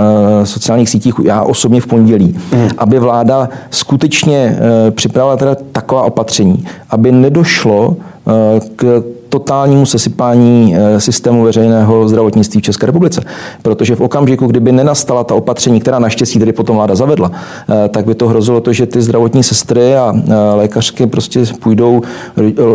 sociálních 0.45 0.89
sítích 0.89 1.15
já 1.25 1.43
osobně 1.43 1.81
v 1.81 1.87
pondělí 1.87 2.26
Mm. 2.27 2.69
Aby 2.79 2.99
vláda 2.99 3.49
skutečně 3.71 4.59
eh, 4.59 4.91
připravila 4.91 5.37
teda 5.37 5.57
taková 5.73 6.03
opatření, 6.03 6.67
aby 6.91 7.13
nedošlo 7.13 7.97
eh, 7.97 8.61
k 8.77 9.03
totálnímu 9.29 9.87
sesypání 9.87 10.77
eh, 10.77 11.01
systému 11.01 11.45
veřejného 11.45 12.09
zdravotnictví 12.09 12.61
v 12.61 12.65
České 12.65 12.87
republice. 12.87 13.23
Protože 13.63 13.97
v 13.97 14.01
okamžiku, 14.01 14.47
kdyby 14.47 14.73
nenastala 14.73 15.25
ta 15.25 15.35
opatření, 15.35 15.81
která 15.81 15.99
naštěstí 15.99 16.39
tedy 16.39 16.53
potom 16.53 16.77
vláda 16.77 16.95
zavedla, 16.95 17.31
eh, 17.33 17.89
tak 17.89 18.05
by 18.05 18.15
to 18.15 18.29
hrozilo 18.29 18.61
to, 18.61 18.73
že 18.73 18.87
ty 18.87 19.03
zdravotní 19.03 19.43
sestry 19.43 19.97
a 19.97 20.15
eh, 20.17 20.35
lékařky 20.55 21.07
prostě 21.07 21.45
půjdou 21.63 22.03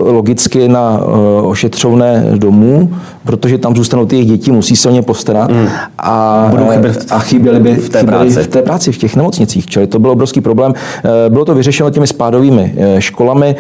logicky 0.04 0.68
na 0.68 1.00
ošetřovné 1.44 2.26
domů, 2.36 2.94
protože 3.26 3.58
tam 3.58 3.76
zůstanou 3.76 4.06
ty 4.06 4.16
jejich 4.16 4.28
děti, 4.28 4.52
musí 4.52 4.76
se 4.76 4.90
o 4.90 4.92
ně 4.92 5.02
postarat 5.02 5.52
mm. 5.52 5.68
a, 6.00 6.48
Budou 6.50 6.68
chybět 6.68 7.06
a 7.10 7.20
chyběli 7.20 7.60
by 7.60 7.76
v 7.76 7.90
té, 7.90 8.04
práci. 8.04 8.44
v 8.44 8.48
té 8.48 8.62
práci, 8.62 8.92
v 8.92 8.98
těch 8.98 9.16
nemocnicích. 9.16 9.68
Čili 9.68 9.88
to 9.88 10.00
byl 10.00 10.12
obrovský 10.12 10.42
problém. 10.42 10.74
Bylo 11.30 11.46
to 11.46 11.56
vyřešeno 11.56 11.90
těmi 11.90 12.08
spádovými 12.08 12.76
školami 13.00 13.56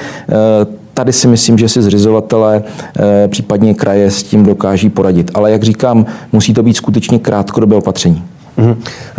tady 0.93 1.13
si 1.13 1.27
myslím, 1.27 1.57
že 1.57 1.69
si 1.69 1.81
zřizovatelé, 1.81 2.63
eh, 3.00 3.27
případně 3.27 3.74
kraje 3.74 4.12
s 4.12 4.24
tím 4.24 4.45
dokáží 4.45 4.89
poradit. 4.89 5.31
Ale 5.33 5.51
jak 5.51 5.63
říkám, 5.63 6.05
musí 6.31 6.53
to 6.53 6.63
být 6.63 6.74
skutečně 6.74 7.19
krátkodobé 7.19 7.75
opatření. 7.75 8.24
Mhm. 8.57 8.75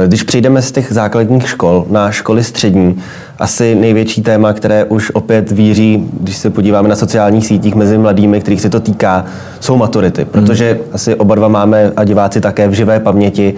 Když 0.06 0.22
přijdeme 0.22 0.62
z 0.62 0.72
těch 0.72 0.92
základních 0.92 1.48
škol 1.48 1.86
na 1.90 2.10
školy 2.10 2.44
střední, 2.44 2.98
asi 3.38 3.74
největší 3.74 4.22
téma, 4.22 4.52
které 4.52 4.84
už 4.84 5.10
opět 5.10 5.50
víří, 5.50 6.08
když 6.20 6.36
se 6.36 6.50
podíváme 6.50 6.88
na 6.88 6.96
sociálních 6.96 7.46
sítích 7.46 7.74
mezi 7.74 7.98
mladými, 7.98 8.40
kterých 8.40 8.60
se 8.60 8.70
to 8.70 8.80
týká, 8.80 9.24
jsou 9.60 9.76
maturity. 9.76 10.24
Protože 10.24 10.78
asi 10.92 11.14
oba 11.14 11.34
dva 11.34 11.48
máme 11.48 11.92
a 11.96 12.04
diváci 12.04 12.40
také 12.40 12.68
v 12.68 12.72
živé 12.72 13.00
paměti 13.00 13.54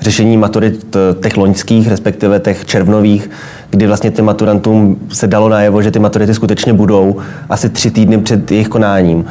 řešení 0.00 0.36
maturit 0.36 0.96
těch 1.22 1.36
loňských, 1.36 1.88
respektive 1.88 2.40
těch 2.40 2.64
červnových, 2.64 3.30
kdy 3.70 3.86
vlastně 3.86 4.10
těm 4.10 4.24
maturantům 4.24 4.98
se 5.12 5.26
dalo 5.26 5.48
najevo, 5.48 5.82
že 5.82 5.90
ty 5.90 5.98
maturity 5.98 6.34
skutečně 6.34 6.72
budou 6.72 7.16
asi 7.48 7.68
tři 7.68 7.90
týdny 7.90 8.18
před 8.18 8.50
jejich 8.50 8.68
konáním. 8.68 9.24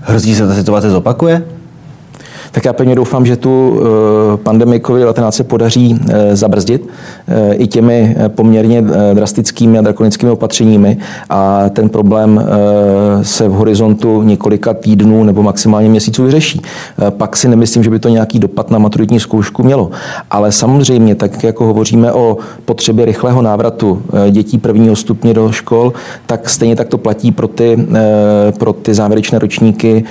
Hrozí 0.00 0.34
se 0.34 0.46
ta 0.46 0.54
situace 0.54 0.90
zopakuje? 0.90 1.42
Tak 2.54 2.64
já 2.64 2.72
pevně 2.72 2.94
doufám, 2.94 3.26
že 3.26 3.36
tu 3.36 3.80
pandemii 4.42 4.80
COVID-19 4.80 5.30
se 5.30 5.44
podaří 5.44 6.00
zabrzdit 6.32 6.88
i 7.52 7.66
těmi 7.66 8.16
poměrně 8.28 8.84
drastickými 9.14 9.78
a 9.78 9.82
drakonickými 9.82 10.32
opatřeními 10.32 10.96
a 11.30 11.68
ten 11.68 11.88
problém 11.88 12.46
se 13.22 13.48
v 13.48 13.52
horizontu 13.52 14.22
několika 14.22 14.74
týdnů 14.74 15.24
nebo 15.24 15.42
maximálně 15.42 15.88
měsíců 15.88 16.24
vyřeší. 16.24 16.62
Pak 17.10 17.36
si 17.36 17.48
nemyslím, 17.48 17.84
že 17.84 17.90
by 17.90 17.98
to 17.98 18.08
nějaký 18.08 18.38
dopad 18.38 18.70
na 18.70 18.78
maturitní 18.78 19.20
zkoušku 19.20 19.62
mělo. 19.62 19.90
Ale 20.30 20.52
samozřejmě, 20.52 21.14
tak 21.14 21.44
jako 21.44 21.64
hovoříme 21.64 22.12
o 22.12 22.36
potřebě 22.64 23.04
rychlého 23.04 23.42
návratu 23.42 24.02
dětí 24.30 24.58
prvního 24.58 24.96
stupně 24.96 25.34
do 25.34 25.52
škol, 25.52 25.92
tak 26.26 26.48
stejně 26.48 26.76
tak 26.76 26.88
to 26.88 26.98
platí 26.98 27.32
pro 27.32 27.48
ty, 27.48 27.86
pro 28.58 28.72
ty 28.72 28.94
závěrečné 28.94 29.38
ročníky 29.38 30.04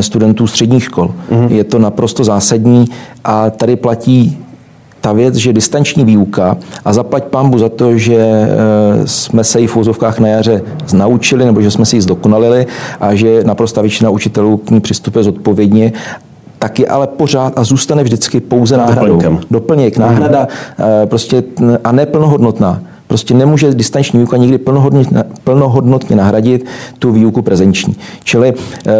studentů 0.00 0.46
středních 0.46 0.84
škol. 0.84 1.10
Mm-hmm. 1.30 1.52
Je 1.52 1.64
to 1.64 1.78
naprosto 1.86 2.24
zásadní 2.24 2.84
a 3.24 3.50
tady 3.50 3.76
platí 3.76 4.38
ta 5.00 5.12
věc, 5.12 5.34
že 5.34 5.52
distanční 5.52 6.04
výuka 6.04 6.56
a 6.84 6.92
zaplať 6.92 7.24
pambu 7.24 7.58
za 7.58 7.68
to, 7.68 7.98
že 7.98 8.16
eh, 8.16 8.48
jsme 9.04 9.44
se 9.44 9.60
ji 9.60 9.66
v 9.66 9.76
úzovkách 9.76 10.18
na 10.18 10.28
jaře 10.28 10.62
naučili 10.92 11.44
nebo 11.44 11.62
že 11.62 11.70
jsme 11.70 11.86
si 11.86 11.96
ji 11.96 12.02
zdokonalili 12.02 12.66
a 13.00 13.14
že 13.14 13.44
naprosto 13.44 13.80
většina 13.82 14.10
učitelů 14.10 14.56
k 14.56 14.70
ní 14.70 14.80
přistupuje 14.80 15.24
zodpovědně 15.24 15.92
tak 16.58 16.78
je 16.78 16.86
ale 16.86 17.06
pořád 17.06 17.58
a 17.58 17.64
zůstane 17.64 18.02
vždycky 18.02 18.40
pouze 18.40 18.76
náhradou. 18.76 19.06
Doplňkem. 19.06 19.40
Doplněk, 19.50 19.98
náhrada 19.98 20.48
eh, 20.78 21.06
prostě 21.06 21.42
a 21.84 21.92
neplnohodnotná. 21.92 22.80
Prostě 23.06 23.34
nemůže 23.34 23.74
distanční 23.74 24.18
výuka 24.18 24.36
nikdy 24.36 24.58
plnohodnotně, 24.58 25.24
plnohodnotně 25.44 26.16
nahradit 26.16 26.66
tu 26.98 27.12
výuku 27.12 27.42
prezenční. 27.42 27.96
Čili, 28.24 28.54
eh, 28.86 28.92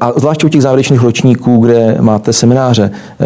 a 0.00 0.12
zvláště 0.16 0.46
u 0.46 0.48
těch 0.48 0.62
závěrečných 0.62 1.02
ročníků, 1.02 1.56
kde 1.56 1.96
máte 2.00 2.32
semináře, 2.32 2.90
eh, 2.90 3.24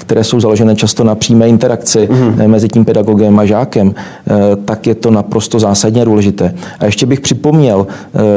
které 0.00 0.24
jsou 0.24 0.40
založené 0.40 0.76
často 0.76 1.04
na 1.04 1.14
přímé 1.14 1.48
interakci 1.48 2.08
mm. 2.10 2.42
mezi 2.46 2.68
tím 2.68 2.84
pedagogem 2.84 3.38
a 3.38 3.44
žákem, 3.44 3.94
tak 4.64 4.86
je 4.86 4.94
to 4.94 5.10
naprosto 5.10 5.60
zásadně 5.60 6.04
důležité. 6.04 6.54
A 6.78 6.84
ještě 6.84 7.06
bych 7.06 7.20
připomněl 7.20 7.86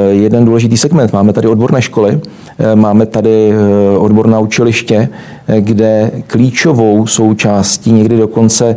jeden 0.09 0.45
důležitý 0.45 0.77
segment. 0.77 1.13
Máme 1.13 1.33
tady 1.33 1.47
odborné 1.47 1.81
školy, 1.81 2.19
máme 2.75 3.05
tady 3.05 3.53
odborná 3.97 4.39
učiliště, 4.39 5.09
kde 5.59 6.11
klíčovou 6.27 7.07
součástí, 7.07 7.91
někdy 7.91 8.17
dokonce 8.17 8.75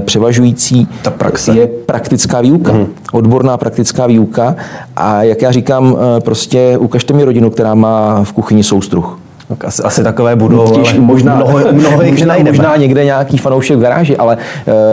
převažující, 0.00 0.88
Ta 1.02 1.10
praxe. 1.10 1.52
je 1.52 1.66
praktická 1.66 2.40
výuka, 2.40 2.72
hmm. 2.72 2.86
odborná 3.12 3.56
praktická 3.56 4.06
výuka. 4.06 4.56
A 4.96 5.22
jak 5.22 5.42
já 5.42 5.52
říkám, 5.52 5.96
eh, 6.16 6.20
prostě 6.20 6.78
ukažte 6.78 7.14
mi 7.14 7.24
rodinu, 7.24 7.50
která 7.50 7.74
má 7.74 8.24
v 8.24 8.32
kuchyni 8.32 8.62
soustruh. 8.62 9.18
Tak 9.50 9.64
asi, 9.64 9.82
asi 9.82 10.02
takové 10.02 10.36
budou, 10.36 10.64
Totiž 10.68 10.92
ale 10.92 11.00
možná, 11.00 11.36
mnoho, 11.36 11.58
mnoho 11.72 12.02
jich 12.02 12.12
možná, 12.12 12.34
možná 12.38 12.76
někde 12.76 13.04
nějaký 13.04 13.38
fanoušek 13.38 13.76
v 13.76 13.80
garáži, 13.80 14.16
ale 14.16 14.36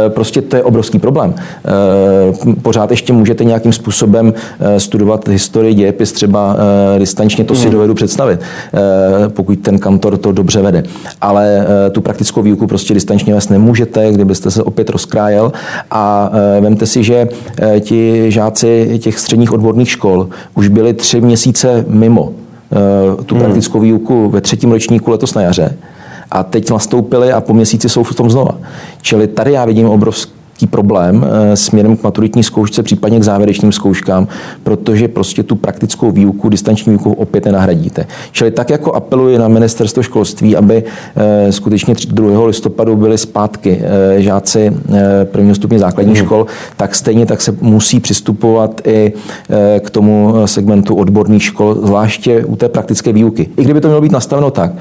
e, 0.06 0.10
prostě 0.10 0.42
to 0.42 0.56
je 0.56 0.64
obrovský 0.64 1.00
problém. 1.00 1.34
E, 1.38 2.56
pořád 2.62 2.92
ještě 2.92 3.14
můžete 3.14 3.44
nějakým 3.44 3.74
způsobem 3.74 4.34
e, 4.60 4.80
studovat 4.80 5.28
historii, 5.28 5.74
dějepis 5.74 6.12
třeba 6.12 6.56
e, 6.96 7.00
distančně, 7.00 7.44
to 7.44 7.56
si 7.56 7.62
hmm. 7.62 7.72
dovedu 7.72 7.94
představit, 7.94 8.40
e, 8.40 9.30
pokud 9.30 9.60
ten 9.60 9.80
kantor 9.80 10.18
to 10.18 10.32
dobře 10.32 10.62
vede. 10.62 10.84
Ale 11.22 11.68
e, 11.88 11.90
tu 11.90 12.02
praktickou 12.02 12.42
výuku 12.42 12.68
prostě 12.68 12.94
distančně 12.94 13.34
vést 13.34 13.50
nemůžete, 13.50 14.12
kdybyste 14.12 14.52
se 14.52 14.64
opět 14.64 14.90
rozkrájel 14.90 15.52
a 15.92 16.32
e, 16.58 16.62
vemte 16.62 16.86
si, 16.86 17.04
že 17.04 17.28
e, 17.62 17.80
ti 17.80 18.32
žáci 18.32 19.00
těch 19.02 19.20
středních 19.20 19.52
odborných 19.52 19.90
škol 19.90 20.30
už 20.56 20.68
byli 20.68 20.94
tři 20.94 21.22
měsíce 21.22 21.86
mimo 21.88 22.34
Eh, 22.38 22.47
tu 23.26 23.36
hmm. 23.36 23.44
praktickou 23.44 23.80
výuku 23.80 24.30
ve 24.30 24.42
třetím 24.42 24.72
ročníku 24.72 25.12
letos 25.12 25.34
na 25.34 25.42
jaře 25.42 25.78
a 26.32 26.44
teď 26.44 26.70
nastoupili 26.70 27.34
a 27.34 27.42
po 27.42 27.54
měsíci 27.54 27.90
jsou 27.90 28.04
v 28.04 28.16
tom 28.16 28.30
znova. 28.30 28.58
Čili 29.02 29.28
tady 29.28 29.52
já 29.52 29.66
vidím 29.66 29.90
obrovský 29.90 30.37
velký 30.58 30.68
problém 30.68 31.26
eh, 31.26 31.56
směrem 31.56 31.98
k 31.98 32.04
maturitní 32.04 32.44
zkoušce, 32.44 32.84
případně 32.84 33.20
k 33.20 33.24
závěrečným 33.24 33.72
zkouškám, 33.72 34.28
protože 34.64 35.08
prostě 35.08 35.44
tu 35.44 35.56
praktickou 35.56 36.12
výuku, 36.12 36.50
distanční 36.50 36.92
výuku 36.92 37.14
opět 37.14 37.46
nenahradíte. 37.46 38.06
Čili 38.32 38.52
tak 38.52 38.70
jako 38.70 38.94
apeluji 38.94 39.38
na 39.38 39.48
ministerstvo 39.48 40.04
školství, 40.04 40.56
aby 40.56 40.84
eh, 41.16 41.52
skutečně 41.52 41.96
2. 42.08 42.46
listopadu 42.46 42.96
byly 42.96 43.18
zpátky 43.18 43.82
eh, 43.82 44.22
žáci 44.22 44.74
prvního 45.24 45.56
stupně 45.56 45.80
základních 45.80 46.18
hmm. 46.18 46.26
škol, 46.26 46.46
tak 46.78 46.96
stejně 46.96 47.26
tak 47.26 47.42
se 47.42 47.56
musí 47.62 48.00
přistupovat 48.00 48.82
i 48.88 49.14
k 49.80 49.90
tomu 49.90 50.34
segmentu 50.46 50.96
odborných 50.96 51.44
škol, 51.44 51.76
zvláště 51.76 52.46
u 52.46 52.56
té 52.56 52.70
praktické 52.70 53.14
výuky. 53.14 53.50
I 53.58 53.64
kdyby 53.64 53.82
to 53.82 53.88
mělo 53.88 54.02
být 54.02 54.12
nastaveno 54.12 54.52
tak, 54.52 54.72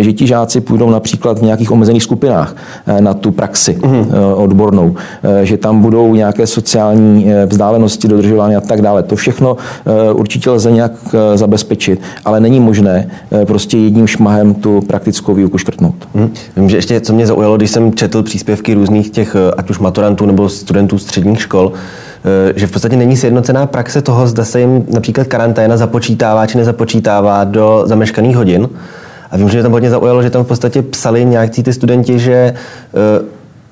že 0.00 0.12
ti 0.12 0.26
žáci 0.26 0.60
půjdou 0.60 0.90
například 0.90 1.38
v 1.38 1.42
nějakých 1.42 1.70
omezených 1.70 2.02
skupinách 2.02 2.56
na 3.00 3.14
tu 3.14 3.30
praxi 3.30 3.78
hmm. 3.84 4.06
odbornou, 4.34 4.94
že 5.42 5.56
tam 5.56 5.82
budou 5.82 6.14
nějaké 6.14 6.46
sociální 6.46 7.32
eh, 7.32 7.46
vzdálenosti 7.46 8.08
dodržovány 8.08 8.56
a 8.56 8.60
tak 8.60 8.82
dále. 8.82 9.02
To 9.02 9.16
všechno 9.16 9.56
eh, 9.56 10.12
určitě 10.12 10.50
lze 10.50 10.70
nějak 10.70 10.92
zabezpečit, 11.34 12.00
ale 12.24 12.40
není 12.40 12.60
možné 12.60 13.10
prostě 13.44 13.78
jedním 13.78 14.06
šmahem 14.06 14.54
tu 14.54 14.80
praktickou 14.80 15.34
výuku 15.34 15.58
škrtnout. 15.58 15.94
Hmm. 16.14 16.32
Vím, 16.56 16.70
že 16.70 16.76
ještě 16.76 17.00
co 17.00 17.12
mě 17.12 17.26
zaujalo, 17.26 17.56
když 17.56 17.70
jsem 17.70 17.92
četl 17.92 18.22
příspěvky 18.22 18.74
různých 18.74 19.10
těch, 19.10 19.36
ať 19.56 19.70
už 19.70 19.78
maturantů 19.78 20.26
nebo 20.26 20.48
studentů 20.48 20.98
středních 20.98 21.40
škol, 21.40 21.72
že 22.56 22.66
v 22.66 22.70
podstatě 22.70 22.96
není 22.96 23.16
sjednocená 23.16 23.66
praxe 23.66 24.02
toho, 24.02 24.26
zda 24.26 24.44
se 24.44 24.60
jim 24.60 24.86
například 24.92 25.26
karanténa 25.26 25.76
započítává 25.76 26.46
či 26.46 26.58
nezapočítává 26.58 27.44
do 27.44 27.82
zameškaných 27.86 28.36
hodin. 28.36 28.68
A 29.30 29.36
vím, 29.36 29.48
že 29.48 29.56
mě 29.56 29.62
tam 29.62 29.72
hodně 29.72 29.90
zaujalo, 29.90 30.22
že 30.22 30.30
tam 30.30 30.44
v 30.44 30.46
podstatě 30.46 30.82
psali 30.82 31.24
nějaký 31.24 31.62
ty 31.62 31.72
studenti, 31.72 32.18
že 32.18 32.54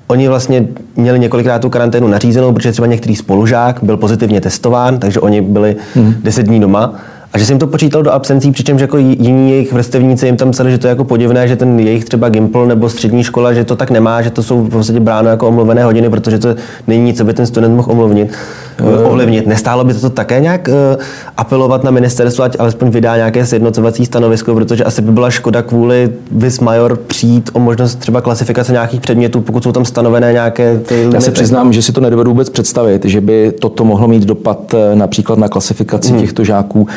Oni 0.07 0.27
vlastně 0.27 0.67
měli 0.95 1.19
několikrát 1.19 1.61
tu 1.61 1.69
karanténu 1.69 2.07
nařízenou, 2.07 2.53
protože 2.53 2.71
třeba 2.71 2.87
některý 2.87 3.15
spolužák 3.15 3.79
byl 3.81 3.97
pozitivně 3.97 4.41
testován, 4.41 4.99
takže 4.99 5.19
oni 5.19 5.41
byli 5.41 5.75
hmm. 5.95 6.13
10 6.23 6.43
dní 6.43 6.59
doma. 6.59 6.95
A 7.33 7.37
že 7.37 7.45
jsem 7.45 7.59
to 7.59 7.67
počítal 7.67 8.03
do 8.03 8.11
absencí, 8.11 8.51
přičemž 8.51 8.81
jako 8.81 8.97
jiní 8.97 9.51
jejich 9.51 9.73
vrstevníci 9.73 10.25
jim 10.25 10.37
tam 10.37 10.51
psali, 10.51 10.71
že 10.71 10.77
to 10.77 10.87
je 10.87 10.89
jako 10.89 11.03
podivné, 11.03 11.47
že 11.47 11.55
ten 11.55 11.79
jejich 11.79 12.05
třeba 12.05 12.29
Gimpl 12.29 12.65
nebo 12.65 12.89
střední 12.89 13.23
škola, 13.23 13.53
že 13.53 13.63
to 13.63 13.75
tak 13.75 13.91
nemá, 13.91 14.21
že 14.21 14.29
to 14.29 14.43
jsou 14.43 14.61
v 14.61 14.69
podstatě 14.69 14.99
bráno 14.99 15.29
jako 15.29 15.47
omluvené 15.47 15.83
hodiny, 15.83 16.09
protože 16.09 16.39
to 16.39 16.55
není 16.87 17.03
nic, 17.03 17.17
co 17.17 17.23
by 17.23 17.33
ten 17.33 17.45
student 17.45 17.75
mohl 17.75 17.91
omluvnit. 17.91 18.31
Eh, 18.79 19.03
ovlivnit. 19.03 19.47
Nestálo 19.47 19.83
by 19.83 19.93
to 19.93 20.09
také 20.09 20.39
nějak 20.39 20.67
uh, 20.67 21.01
apelovat 21.37 21.83
na 21.83 21.91
ministerstvo, 21.91 22.43
ať 22.43 22.55
alespoň 22.59 22.89
vydá 22.89 23.15
nějaké 23.15 23.45
sjednocovací 23.45 24.05
stanovisko, 24.05 24.53
protože 24.53 24.83
asi 24.83 25.01
by 25.01 25.11
byla 25.11 25.29
škoda 25.29 25.61
kvůli 25.61 26.09
vis 26.31 26.59
major 26.59 26.95
přijít 26.95 27.49
o 27.53 27.59
možnost 27.59 27.95
třeba 27.95 28.21
klasifikace 28.21 28.71
nějakých 28.71 29.01
předmětů, 29.01 29.41
pokud 29.41 29.63
jsou 29.63 29.71
tam 29.71 29.85
stanovené 29.85 30.33
nějaké 30.33 30.79
ty 30.79 30.95
limity. 30.95 31.15
Já 31.15 31.21
se 31.21 31.31
přiznám, 31.31 31.73
že 31.73 31.81
si 31.81 31.91
to 31.91 32.01
nedovedu 32.01 32.31
vůbec 32.31 32.49
představit, 32.49 33.05
že 33.05 33.21
by 33.21 33.51
toto 33.59 33.85
mohlo 33.85 34.07
mít 34.07 34.23
dopad 34.23 34.73
eh, 34.73 34.95
například 34.95 35.39
na 35.39 35.47
klasifikaci 35.47 36.11
hmm. 36.11 36.21
těchto 36.21 36.43
žáků, 36.43 36.87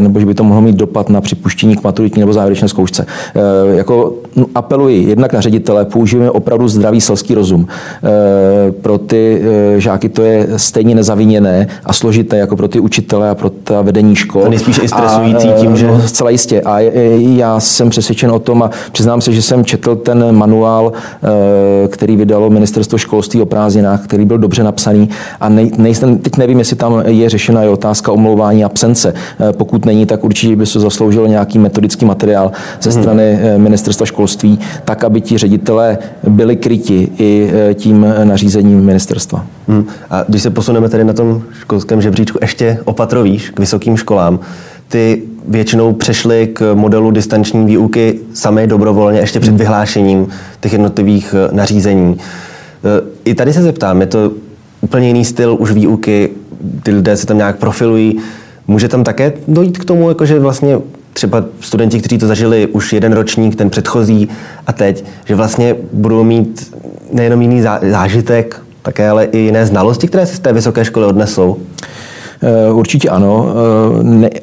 nebo 0.00 0.20
že 0.20 0.26
by 0.26 0.34
to 0.34 0.44
mohlo 0.44 0.62
mít 0.62 0.76
dopad 0.76 1.10
na 1.10 1.20
připuštění 1.20 1.76
k 1.76 1.84
maturitní 1.84 2.20
nebo 2.20 2.32
závěrečné 2.32 2.68
zkoušce. 2.68 3.06
Jako 3.74 4.14
no, 4.36 4.46
apeluji 4.54 5.08
jednak 5.08 5.32
na 5.32 5.40
ředitele, 5.40 5.84
použijeme 5.84 6.30
opravdu 6.30 6.68
zdravý 6.68 7.00
selský 7.00 7.34
rozum. 7.34 7.68
Pro 8.82 8.98
ty 8.98 9.42
žáky 9.76 10.08
to 10.08 10.22
je 10.22 10.48
stejně 10.56 10.94
nezavěrečné 10.94 11.17
zaviněné 11.18 11.66
a 11.84 11.92
složité 11.92 12.36
jako 12.36 12.56
pro 12.56 12.68
ty 12.68 12.80
učitele 12.80 13.30
a 13.30 13.34
pro 13.34 13.50
ta 13.50 13.82
vedení 13.82 14.16
škol. 14.16 14.42
To 14.42 14.50
nejspíš 14.50 14.80
i 14.82 14.88
stresující 14.88 15.48
tím, 15.60 15.76
že... 15.76 15.86
No, 15.86 16.00
zcela 16.00 16.30
jistě. 16.30 16.60
A 16.60 16.80
já 17.18 17.60
jsem 17.60 17.90
přesvědčen 17.90 18.30
o 18.30 18.38
tom 18.38 18.62
a 18.62 18.70
přiznám 18.92 19.20
se, 19.20 19.32
že 19.32 19.42
jsem 19.42 19.64
četl 19.64 19.96
ten 19.96 20.32
manuál, 20.32 20.92
eh, 20.94 21.88
který 21.88 22.16
vydalo 22.16 22.50
ministerstvo 22.50 22.98
školství 22.98 23.42
o 23.42 23.46
prázdninách, 23.46 24.04
který 24.04 24.24
byl 24.24 24.38
dobře 24.38 24.62
napsaný 24.62 25.08
a 25.40 25.48
nej, 25.48 25.70
nejsem, 25.78 26.18
teď 26.18 26.36
nevím, 26.36 26.58
jestli 26.58 26.76
tam 26.76 27.02
je 27.06 27.28
řešena 27.28 27.64
i 27.64 27.68
otázka 27.68 28.12
omlouvání 28.12 28.64
absence. 28.64 29.14
Eh, 29.14 29.52
pokud 29.52 29.84
není, 29.84 30.06
tak 30.06 30.24
určitě 30.24 30.56
by 30.56 30.66
se 30.66 30.80
zasloužil 30.80 31.28
nějaký 31.28 31.58
metodický 31.58 32.04
materiál 32.04 32.52
ze 32.80 32.90
hmm. 32.90 33.02
strany 33.02 33.38
hmm. 33.42 33.62
ministerstva 33.62 34.06
školství, 34.06 34.58
tak, 34.84 35.04
aby 35.04 35.20
ti 35.20 35.38
ředitelé 35.38 35.98
byli 36.28 36.56
kryti 36.56 37.08
i 37.18 37.50
tím 37.74 38.06
nařízením 38.24 38.84
ministerstva. 38.84 39.57
Hmm. 39.68 39.86
A 40.10 40.24
když 40.28 40.42
se 40.42 40.50
posuneme 40.50 40.88
tedy 40.88 41.04
na 41.04 41.12
tom 41.12 41.42
školském 41.60 42.02
žebříčku 42.02 42.38
ještě 42.40 42.78
opatrovíš 42.84 43.50
k 43.50 43.60
vysokým 43.60 43.96
školám, 43.96 44.40
ty 44.88 45.22
většinou 45.48 45.92
přešly 45.92 46.46
k 46.52 46.74
modelu 46.74 47.10
distanční 47.10 47.66
výuky 47.66 48.20
sami 48.34 48.66
dobrovolně 48.66 49.20
ještě 49.20 49.40
před 49.40 49.50
hmm. 49.50 49.58
vyhlášením 49.58 50.28
těch 50.60 50.72
jednotlivých 50.72 51.34
eh, 51.34 51.54
nařízení. 51.54 52.16
Eh, 52.18 53.10
I 53.24 53.34
tady 53.34 53.52
se 53.52 53.62
zeptám, 53.62 54.00
je 54.00 54.06
to 54.06 54.32
úplně 54.80 55.06
jiný 55.06 55.24
styl 55.24 55.56
už 55.58 55.72
výuky, 55.72 56.30
ty 56.82 56.90
lidé 56.90 57.16
se 57.16 57.26
tam 57.26 57.36
nějak 57.36 57.56
profilují. 57.56 58.18
Může 58.66 58.88
tam 58.88 59.04
také 59.04 59.32
dojít 59.48 59.78
k 59.78 59.84
tomu, 59.84 60.08
jakože 60.08 60.38
vlastně 60.38 60.78
třeba 61.12 61.44
studenti, 61.60 61.98
kteří 61.98 62.18
to 62.18 62.26
zažili 62.26 62.66
už 62.66 62.92
jeden 62.92 63.12
ročník, 63.12 63.56
ten 63.56 63.70
předchozí 63.70 64.28
a 64.66 64.72
teď, 64.72 65.04
že 65.24 65.34
vlastně 65.34 65.76
budou 65.92 66.24
mít 66.24 66.74
nejenom 67.12 67.42
jiný 67.42 67.62
zážitek, 67.90 68.62
také 68.82 69.08
ale 69.08 69.24
i 69.24 69.38
jiné 69.38 69.66
znalosti, 69.66 70.08
které 70.08 70.26
se 70.26 70.36
z 70.36 70.40
té 70.40 70.52
vysoké 70.52 70.84
školy 70.84 71.06
odnesou? 71.06 71.56
Určitě 72.72 73.08
ano. 73.08 73.46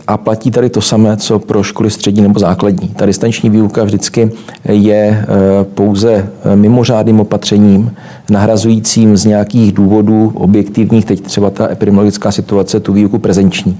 A 0.07 0.17
platí 0.17 0.51
tady 0.51 0.69
to 0.69 0.81
samé, 0.81 1.17
co 1.17 1.39
pro 1.39 1.63
školy 1.63 1.89
střední 1.89 2.21
nebo 2.21 2.39
základní. 2.39 2.87
Ta 2.87 3.05
distanční 3.05 3.49
výuka 3.49 3.83
vždycky 3.83 4.31
je 4.69 5.25
pouze 5.73 6.29
mimořádným 6.55 7.19
opatřením, 7.19 7.91
nahrazujícím 8.29 9.17
z 9.17 9.25
nějakých 9.25 9.71
důvodů 9.71 10.31
objektivních, 10.35 11.05
teď 11.05 11.21
třeba 11.21 11.49
ta 11.49 11.71
epidemiologická 11.71 12.31
situace, 12.31 12.79
tu 12.79 12.93
výuku 12.93 13.19
prezenční. 13.19 13.77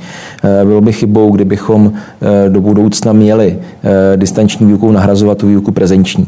Bylo 0.63 0.81
by 0.81 0.93
chybou, 0.93 1.31
kdybychom 1.31 1.93
do 2.49 2.61
budoucna 2.61 3.13
měli 3.13 3.59
distanční 4.15 4.65
výukou 4.65 4.91
nahrazovat 4.91 5.37
tu 5.37 5.47
výuku 5.47 5.71
prezenční. 5.71 6.27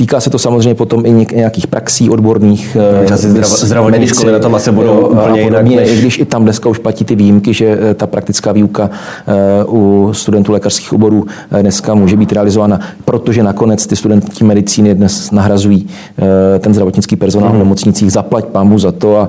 Týká 0.00 0.20
se 0.20 0.30
to 0.30 0.38
samozřejmě 0.38 0.74
potom 0.74 1.06
i 1.06 1.26
nějakých 1.34 1.66
praxí 1.66 2.10
odborných. 2.10 2.76
Eh, 3.06 3.12
asi 3.12 3.28
zdravotní 3.66 4.06
školy 4.06 4.32
na 4.32 4.38
tom 4.38 4.54
asi 4.54 4.72
budou 4.72 4.94
jo, 4.94 5.08
úplně 5.08 5.40
jinak. 5.40 5.66
Než... 5.66 5.90
I 5.90 5.98
když 5.98 6.18
i 6.18 6.24
tam 6.24 6.42
dneska 6.42 6.68
už 6.68 6.78
platí 6.78 7.04
ty 7.04 7.14
výjimky, 7.14 7.54
že 7.54 7.78
eh, 7.80 7.94
ta 7.94 8.06
praktická 8.06 8.52
výuka 8.52 8.90
eh, 8.90 9.64
u 9.64 10.10
studentů 10.12 10.52
lékařských 10.52 10.92
oborů 10.92 11.26
dneska 11.60 11.94
může 11.94 12.16
být 12.16 12.32
realizována, 12.32 12.80
protože 13.04 13.42
nakonec 13.42 13.86
ty 13.86 13.96
studenti 13.96 14.44
medicíny 14.44 14.94
dnes 14.94 15.30
nahrazují 15.30 15.86
ten 16.58 16.74
zdravotnický 16.74 17.16
personál 17.16 17.48
v 17.48 17.52
mhm. 17.52 17.58
nemocnicích. 17.58 18.12
Zaplať 18.12 18.44
pámu 18.44 18.78
za 18.78 18.92
to 18.92 19.16
a 19.16 19.28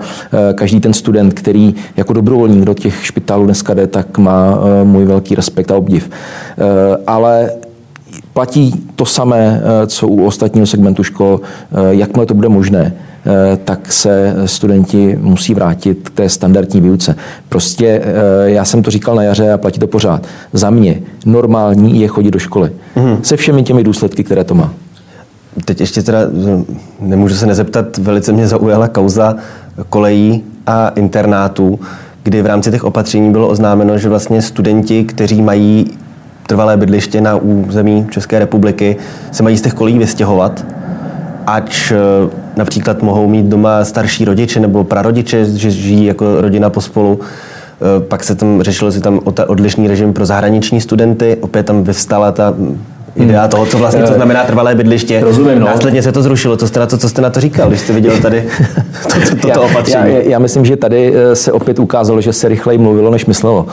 každý 0.53 0.79
ten 0.79 0.93
student, 0.93 1.33
který 1.33 1.75
jako 1.97 2.13
dobrovolník 2.13 2.65
do 2.65 2.73
těch 2.73 3.05
špitálů 3.05 3.45
dneska 3.45 3.73
jde, 3.73 3.87
tak 3.87 4.17
má 4.17 4.59
můj 4.83 5.05
velký 5.05 5.35
respekt 5.35 5.71
a 5.71 5.75
obdiv. 5.75 6.09
Ale 7.07 7.49
Platí 8.33 8.73
to 8.95 9.05
samé, 9.05 9.61
eh, 9.63 9.87
co 9.87 10.07
u 10.07 10.25
ostatního 10.25 10.67
segmentu 10.67 11.03
škol. 11.03 11.41
Eh, 11.43 11.75
jakmile 11.89 12.25
to 12.25 12.33
bude 12.33 12.49
možné, 12.49 12.93
eh, 12.93 13.57
tak 13.65 13.91
se 13.91 14.35
studenti 14.45 15.17
musí 15.21 15.53
vrátit 15.53 16.09
k 16.09 16.15
té 16.15 16.29
standardní 16.29 16.81
výuce. 16.81 17.15
Prostě 17.49 18.01
já 18.43 18.65
jsem 18.65 18.83
to 18.83 18.91
říkal 18.91 19.15
na 19.15 19.23
jaře 19.23 19.51
a 19.51 19.57
platí 19.57 19.79
to 19.79 19.87
pořád. 19.87 20.27
Za 20.53 20.69
mě 20.69 20.99
normální 21.25 22.01
je 22.01 22.07
chodit 22.07 22.31
do 22.31 22.39
školy. 22.39 22.71
Mm. 22.95 23.17
Se 23.23 23.37
všemi 23.37 23.63
těmi 23.63 23.83
důsledky, 23.83 24.23
které 24.23 24.43
to 24.43 24.55
má. 24.55 24.73
Teď 25.65 25.79
ještě 25.79 26.01
teda 26.01 26.19
nemůžu 26.99 27.35
se 27.35 27.45
nezeptat, 27.45 27.97
velice 27.97 28.31
mě 28.31 28.47
zaujala 28.47 28.87
kauza 28.87 29.35
kolejí 29.89 30.43
a 30.67 30.89
internátů, 30.89 31.79
kdy 32.23 32.41
v 32.41 32.45
rámci 32.45 32.71
těch 32.71 32.83
opatření 32.83 33.31
bylo 33.31 33.47
oznámeno, 33.47 33.97
že 33.97 34.09
vlastně 34.09 34.41
studenti, 34.41 35.03
kteří 35.03 35.41
mají 35.41 35.91
trvalé 36.51 36.77
bydliště 36.77 37.21
na 37.21 37.35
území 37.35 38.07
České 38.11 38.39
republiky, 38.39 38.97
se 39.31 39.43
mají 39.43 39.57
z 39.57 39.61
těch 39.61 39.73
kolí 39.73 39.99
vystěhovat, 39.99 40.65
ač 41.47 41.91
eh, 41.91 41.95
například 42.55 43.01
mohou 43.01 43.27
mít 43.27 43.45
doma 43.45 43.85
starší 43.85 44.25
rodiče 44.25 44.59
nebo 44.59 44.83
prarodiče, 44.83 45.45
že 45.45 45.71
žijí 45.71 46.05
jako 46.05 46.41
rodina 46.41 46.69
pospolu. 46.69 47.19
Eh, 47.19 48.03
pak 48.03 48.23
se 48.23 48.35
tam 48.35 48.61
řešilo 48.61 48.91
si 48.91 49.01
tam 49.01 49.19
odlišný 49.47 49.87
režim 49.87 50.13
pro 50.13 50.25
zahraniční 50.25 50.81
studenty. 50.81 51.37
Opět 51.41 51.65
tam 51.65 51.83
vyvstala 51.83 52.31
ta 52.31 52.53
idea 53.15 53.47
toho, 53.47 53.65
co 53.65 53.77
vlastně 53.77 54.03
to 54.03 54.13
znamená 54.13 54.43
trvalé 54.43 54.75
bydliště. 54.75 55.19
Rozumím, 55.19 55.59
no. 55.59 55.65
Následně 55.65 56.03
se 56.03 56.11
to 56.11 56.21
zrušilo. 56.21 56.57
Co 56.57 56.67
jste 56.67 56.79
na 56.79 56.85
to, 56.85 56.97
co 56.97 57.09
jste 57.09 57.21
na 57.21 57.29
to 57.29 57.41
říkal, 57.41 57.69
když 57.69 57.81
jste 57.81 57.93
viděl 57.93 58.17
tady 58.21 58.43
to, 59.03 59.09
to, 59.29 59.35
to, 59.35 59.49
to 59.53 59.61
opatření? 59.61 60.13
Já, 60.13 60.17
já, 60.17 60.21
já 60.29 60.39
myslím, 60.39 60.65
že 60.65 60.75
tady 60.75 61.13
eh, 61.15 61.35
se 61.35 61.51
opět 61.51 61.79
ukázalo, 61.79 62.21
že 62.21 62.33
se 62.33 62.47
rychleji 62.47 62.77
mluvilo, 62.77 63.11
než 63.11 63.25
myslelo. 63.25 63.65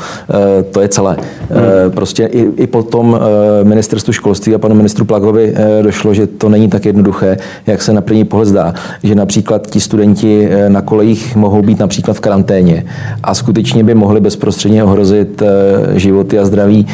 E, 0.58 0.62
to 0.62 0.80
je 0.80 0.88
celé. 0.88 1.16
Hmm. 1.50 1.90
Prostě 1.90 2.24
i, 2.24 2.46
i 2.56 2.66
potom 2.66 3.20
ministerstvu 3.62 4.12
školství 4.12 4.54
a 4.54 4.58
panu 4.58 4.74
ministru 4.74 5.04
Plagovi 5.04 5.54
došlo, 5.82 6.14
že 6.14 6.26
to 6.26 6.48
není 6.48 6.68
tak 6.68 6.84
jednoduché, 6.84 7.36
jak 7.66 7.82
se 7.82 7.92
na 7.92 8.00
první 8.00 8.24
pohled 8.24 8.48
zdá. 8.48 8.74
Že 9.02 9.14
například 9.14 9.66
ti 9.66 9.80
studenti 9.80 10.48
na 10.68 10.80
kolejích 10.80 11.36
mohou 11.36 11.62
být 11.62 11.78
například 11.78 12.14
v 12.14 12.20
karanténě 12.20 12.84
a 13.22 13.34
skutečně 13.34 13.84
by 13.84 13.94
mohli 13.94 14.20
bezprostředně 14.20 14.84
ohrozit 14.84 15.42
životy 15.94 16.38
a 16.38 16.44
zdraví 16.44 16.86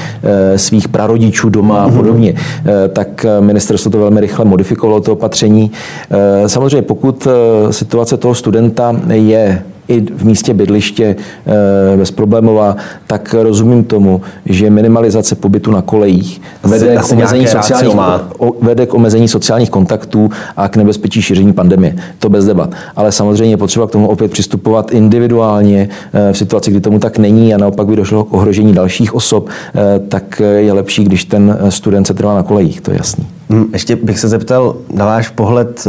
svých 0.57 0.89
prarodičů 0.89 1.49
doma 1.49 1.83
a 1.83 1.89
podobně. 1.89 2.34
Eh, 2.37 2.89
tak 2.89 3.25
eh, 3.25 3.41
ministerstvo 3.41 3.91
to 3.91 3.99
velmi 3.99 4.21
rychle 4.21 4.45
modifikovalo, 4.45 5.01
to 5.01 5.13
opatření. 5.13 5.73
Eh, 6.11 6.49
samozřejmě, 6.49 6.83
pokud 6.83 7.29
situace 7.71 8.17
toho 8.17 8.35
studenta 8.35 8.97
je 9.13 9.63
i 9.89 10.01
v 10.01 10.25
místě 10.25 10.55
bydliště 10.55 11.17
bezproblémová, 11.97 12.77
tak 13.07 13.35
rozumím 13.39 13.85
tomu, 13.85 14.21
že 14.47 14.71
minimalizace 14.71 15.35
pobytu 15.35 15.71
na 15.71 15.83
kolejích 15.83 16.41
vede 16.63 16.97
k, 16.97 17.13
omezení 17.13 17.47
sociálních, 17.47 17.97
vede 18.61 18.87
k 18.87 18.95
omezení 18.95 19.29
sociálních 19.29 19.71
kontaktů 19.71 20.31
a 20.57 20.69
k 20.69 20.77
nebezpečí 20.77 21.23
šíření 21.23 21.53
pandemie. 21.53 21.97
To 22.19 22.29
bez 22.29 22.47
debat. 22.47 22.71
Ale 22.97 23.13
samozřejmě 23.13 23.53
je 23.53 23.57
potřeba 23.57 23.87
k 23.87 23.91
tomu 23.91 24.09
opět 24.09 24.31
přistupovat 24.31 24.93
individuálně 24.93 25.89
v 26.33 26.39
situaci, 26.39 26.71
kdy 26.71 26.81
tomu 26.81 26.99
tak 26.99 27.19
není 27.19 27.55
a 27.55 27.59
naopak 27.59 27.87
by 27.87 27.97
došlo 27.97 28.25
k 28.25 28.33
ohrožení 28.33 28.73
dalších 28.73 29.15
osob, 29.15 29.49
tak 30.09 30.43
je 30.57 30.73
lepší, 30.73 31.05
když 31.05 31.25
ten 31.25 31.59
student 31.69 32.07
se 32.07 32.15
trvá 32.15 32.35
na 32.35 32.43
kolejích, 32.43 32.81
to 32.81 32.91
je 32.91 32.97
jasný. 32.97 33.27
Hm, 33.51 33.65
ještě 33.73 33.97
bych 33.97 34.19
se 34.19 34.29
zeptal 34.29 34.77
na 34.95 35.05
váš 35.05 35.29
pohled 35.29 35.89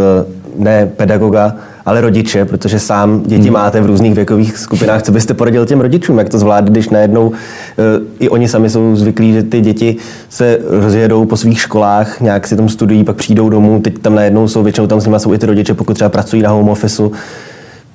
ne 0.57 0.91
pedagoga, 0.97 1.55
ale 1.85 2.01
rodiče, 2.01 2.45
protože 2.45 2.79
sám 2.79 3.23
děti 3.25 3.43
hmm. 3.43 3.53
máte 3.53 3.81
v 3.81 3.85
různých 3.85 4.13
věkových 4.13 4.57
skupinách. 4.57 5.03
Co 5.03 5.11
byste 5.11 5.33
poradil 5.33 5.65
těm 5.65 5.81
rodičům, 5.81 6.17
jak 6.17 6.29
to 6.29 6.39
zvládli, 6.39 6.71
když 6.71 6.89
najednou 6.89 7.31
eh, 7.31 8.01
i 8.19 8.29
oni 8.29 8.47
sami 8.47 8.69
jsou 8.69 8.95
zvyklí, 8.95 9.33
že 9.33 9.43
ty 9.43 9.61
děti 9.61 9.95
se 10.29 10.59
rozjedou 10.69 11.25
po 11.25 11.37
svých 11.37 11.61
školách, 11.61 12.21
nějak 12.21 12.47
si 12.47 12.55
tam 12.55 12.69
studují, 12.69 13.03
pak 13.03 13.15
přijdou 13.15 13.49
domů, 13.49 13.81
teď 13.81 13.99
tam 13.99 14.15
najednou 14.15 14.47
jsou, 14.47 14.63
většinou 14.63 14.87
tam 14.87 15.01
s 15.01 15.05
nimi 15.05 15.19
jsou 15.19 15.33
i 15.33 15.37
ty 15.37 15.45
rodiče, 15.45 15.73
pokud 15.73 15.93
třeba 15.93 16.09
pracují 16.09 16.41
na 16.41 16.49
home 16.49 16.69
officeu. 16.69 17.11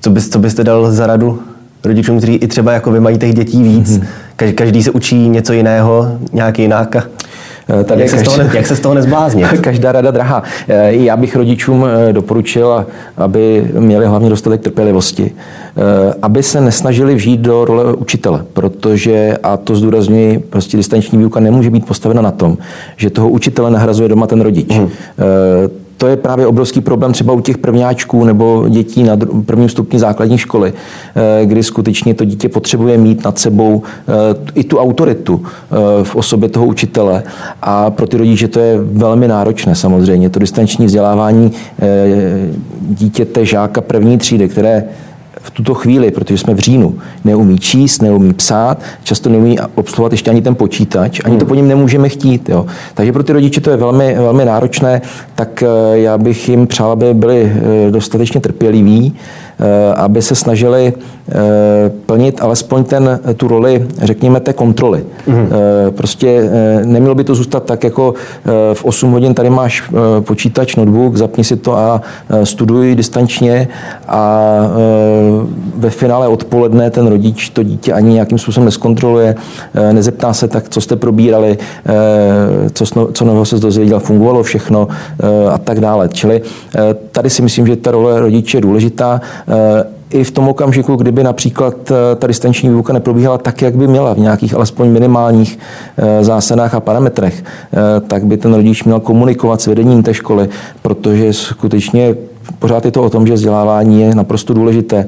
Co, 0.00 0.10
bys, 0.10 0.28
co 0.28 0.38
byste 0.38 0.64
dal 0.64 0.92
za 0.92 1.06
radu 1.06 1.42
rodičům, 1.84 2.18
kteří 2.18 2.34
i 2.34 2.46
třeba 2.46 2.72
jako 2.72 2.90
vy 2.90 3.00
mají 3.00 3.18
těch 3.18 3.34
dětí 3.34 3.62
víc? 3.62 3.90
Hmm. 3.90 4.06
Každý 4.54 4.82
se 4.82 4.90
učí 4.90 5.28
něco 5.28 5.52
jiného, 5.52 6.18
nějaký 6.32 6.62
jináka. 6.62 7.04
Eh, 7.70 7.84
tady 7.84 8.00
jak, 8.00 8.10
se 8.10 8.16
každá, 8.16 8.36
ne, 8.36 8.50
jak 8.54 8.66
se 8.66 8.76
z 8.76 8.80
toho 8.80 8.94
nezbláznit? 8.94 9.46
Každá 9.60 9.92
rada 9.92 10.10
drahá. 10.10 10.42
Eh, 10.68 10.94
já 10.94 11.16
bych 11.16 11.36
rodičům 11.36 11.86
eh, 11.86 12.12
doporučil, 12.12 12.86
aby 13.16 13.70
měli 13.78 14.06
hlavně 14.06 14.30
dostatek 14.30 14.60
trpělivosti, 14.60 15.32
aby 16.22 16.42
se 16.42 16.60
nesnažili 16.60 17.14
vžít 17.14 17.40
do 17.40 17.64
role 17.64 17.94
učitele, 17.94 18.44
protože, 18.52 19.36
a 19.42 19.56
to 19.56 19.76
zdůrazňuji, 19.76 20.38
prostě 20.38 20.76
distanční 20.76 21.18
výuka 21.18 21.40
nemůže 21.40 21.70
být 21.70 21.86
postavena 21.86 22.22
na 22.22 22.30
tom, 22.30 22.58
že 22.96 23.10
toho 23.10 23.28
učitele 23.28 23.70
nahrazuje 23.70 24.08
doma 24.08 24.26
ten 24.26 24.40
rodič. 24.40 24.76
Hmm 24.76 24.88
to 26.00 26.06
je 26.06 26.16
právě 26.16 26.46
obrovský 26.46 26.80
problém 26.80 27.12
třeba 27.12 27.32
u 27.32 27.40
těch 27.40 27.58
prvňáčků 27.58 28.24
nebo 28.24 28.68
dětí 28.68 29.02
na 29.02 29.16
prvním 29.46 29.68
stupni 29.68 29.98
základní 29.98 30.38
školy, 30.38 30.72
eh, 30.72 31.46
kdy 31.46 31.62
skutečně 31.62 32.14
to 32.14 32.24
dítě 32.24 32.48
potřebuje 32.48 32.98
mít 32.98 33.24
nad 33.24 33.38
sebou 33.38 33.82
eh, 34.08 34.12
i 34.54 34.64
tu 34.64 34.78
autoritu 34.78 35.42
eh, 35.44 36.04
v 36.04 36.16
osobě 36.16 36.48
toho 36.48 36.66
učitele. 36.66 37.22
A 37.62 37.90
pro 37.90 38.06
ty 38.06 38.16
rodiče 38.16 38.48
to 38.48 38.60
je 38.60 38.78
velmi 38.80 39.28
náročné 39.28 39.74
samozřejmě. 39.74 40.30
To 40.30 40.38
distanční 40.38 40.86
vzdělávání 40.86 41.52
dítěte, 42.80 43.46
žáka 43.46 43.80
první 43.80 44.18
třídy, 44.18 44.48
které 44.48 44.84
v 45.42 45.50
tuto 45.50 45.74
chvíli, 45.74 46.10
protože 46.10 46.38
jsme 46.38 46.54
v 46.54 46.58
říjnu, 46.58 46.98
neumí 47.24 47.58
číst, 47.58 48.02
neumí 48.02 48.34
psát, 48.34 48.78
často 49.02 49.28
neumí 49.28 49.58
obsluhovat 49.74 50.12
ještě 50.12 50.30
ani 50.30 50.42
ten 50.42 50.54
počítač, 50.54 51.20
ani 51.24 51.38
to 51.38 51.46
po 51.46 51.54
něm 51.54 51.68
nemůžeme 51.68 52.08
chtít. 52.08 52.48
Jo. 52.48 52.66
Takže 52.94 53.12
pro 53.12 53.22
ty 53.22 53.32
rodiče 53.32 53.60
to 53.60 53.70
je 53.70 53.76
velmi, 53.76 54.14
velmi 54.14 54.44
náročné, 54.44 55.02
tak 55.34 55.62
eh, 55.62 55.98
já 55.98 56.18
bych 56.18 56.48
jim 56.48 56.66
přál, 56.66 56.90
aby 56.90 57.14
byli 57.14 57.52
eh, 57.52 57.90
dostatečně 57.90 58.40
trpěliví, 58.40 59.14
Eh, 59.60 59.94
aby 59.94 60.22
se 60.22 60.34
snažili 60.34 60.92
plnit 62.06 62.42
alespoň 62.42 62.84
ten, 62.84 63.20
tu 63.36 63.48
roli, 63.48 63.86
řekněme, 64.02 64.40
té 64.40 64.52
kontroly. 64.52 65.04
Mm-hmm. 65.28 65.46
Prostě 65.90 66.50
nemělo 66.84 67.14
by 67.14 67.24
to 67.24 67.34
zůstat 67.34 67.64
tak, 67.64 67.84
jako 67.84 68.14
v 68.74 68.84
8 68.84 69.10
hodin 69.10 69.34
tady 69.34 69.50
máš 69.50 69.92
počítač, 70.20 70.76
notebook, 70.76 71.16
zapni 71.16 71.44
si 71.44 71.56
to 71.56 71.76
a 71.76 72.00
studuj 72.44 72.94
distančně 72.94 73.68
a 74.08 74.50
ve 75.76 75.90
finále 75.90 76.28
odpoledne 76.28 76.90
ten 76.90 77.06
rodič 77.06 77.48
to 77.48 77.62
dítě 77.62 77.92
ani 77.92 78.12
nějakým 78.12 78.38
způsobem 78.38 78.64
neskontroluje, 78.64 79.34
nezeptá 79.92 80.32
se 80.32 80.48
tak, 80.48 80.68
co 80.68 80.80
jste 80.80 80.96
probírali, 80.96 81.58
co, 82.72 82.84
co 83.12 83.24
nového 83.24 83.44
se 83.44 83.58
dozvěděl, 83.58 84.00
fungovalo 84.00 84.42
všechno 84.42 84.88
a 85.52 85.58
tak 85.58 85.80
dále. 85.80 86.08
Čili 86.08 86.42
tady 87.12 87.30
si 87.30 87.42
myslím, 87.42 87.66
že 87.66 87.76
ta 87.76 87.90
role 87.90 88.20
rodiče 88.20 88.56
je 88.56 88.60
důležitá. 88.60 89.20
Eh, 90.12 90.18
i 90.18 90.24
v 90.24 90.30
tom 90.30 90.48
okamžiku, 90.48 90.96
kdyby 90.96 91.24
například 91.24 91.90
eh, 91.90 92.16
ta 92.16 92.26
distanční 92.26 92.68
výuka 92.68 92.92
neprobíhala 92.92 93.38
tak, 93.38 93.62
jak 93.62 93.76
by 93.76 93.86
měla, 93.86 94.14
v 94.14 94.18
nějakých 94.18 94.54
alespoň 94.54 94.88
minimálních 94.88 95.58
eh, 95.96 96.24
zásadách 96.24 96.74
a 96.74 96.80
parametrech, 96.80 97.44
tak 98.08 98.26
by 98.26 98.36
ten 98.36 98.54
rodič 98.54 98.84
měl 98.84 99.00
komunikovat 99.00 99.60
s 99.60 99.66
vedením 99.66 100.02
té 100.02 100.14
školy, 100.14 100.48
protože 100.82 101.32
skutečně 101.32 102.14
pořád 102.58 102.84
je 102.84 102.90
to 102.90 103.02
o 103.02 103.10
tom, 103.10 103.26
že 103.26 103.34
vzdělávání 103.34 104.00
je 104.00 104.14
naprosto 104.14 104.54
důležité 104.54 105.06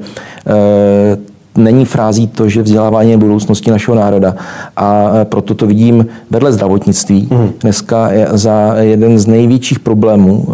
není 1.57 1.85
frází 1.85 2.27
to, 2.27 2.49
že 2.49 2.61
vzdělávání 2.61 3.11
je 3.11 3.17
budoucností 3.17 3.71
našeho 3.71 3.95
národa. 3.95 4.35
A 4.75 5.11
proto 5.23 5.53
to 5.53 5.67
vidím 5.67 6.05
vedle 6.29 6.53
zdravotnictví 6.53 7.27
mm. 7.31 7.51
dneska 7.59 8.09
za 8.31 8.75
jeden 8.79 9.19
z 9.19 9.27
největších 9.27 9.79
problémů, 9.79 10.47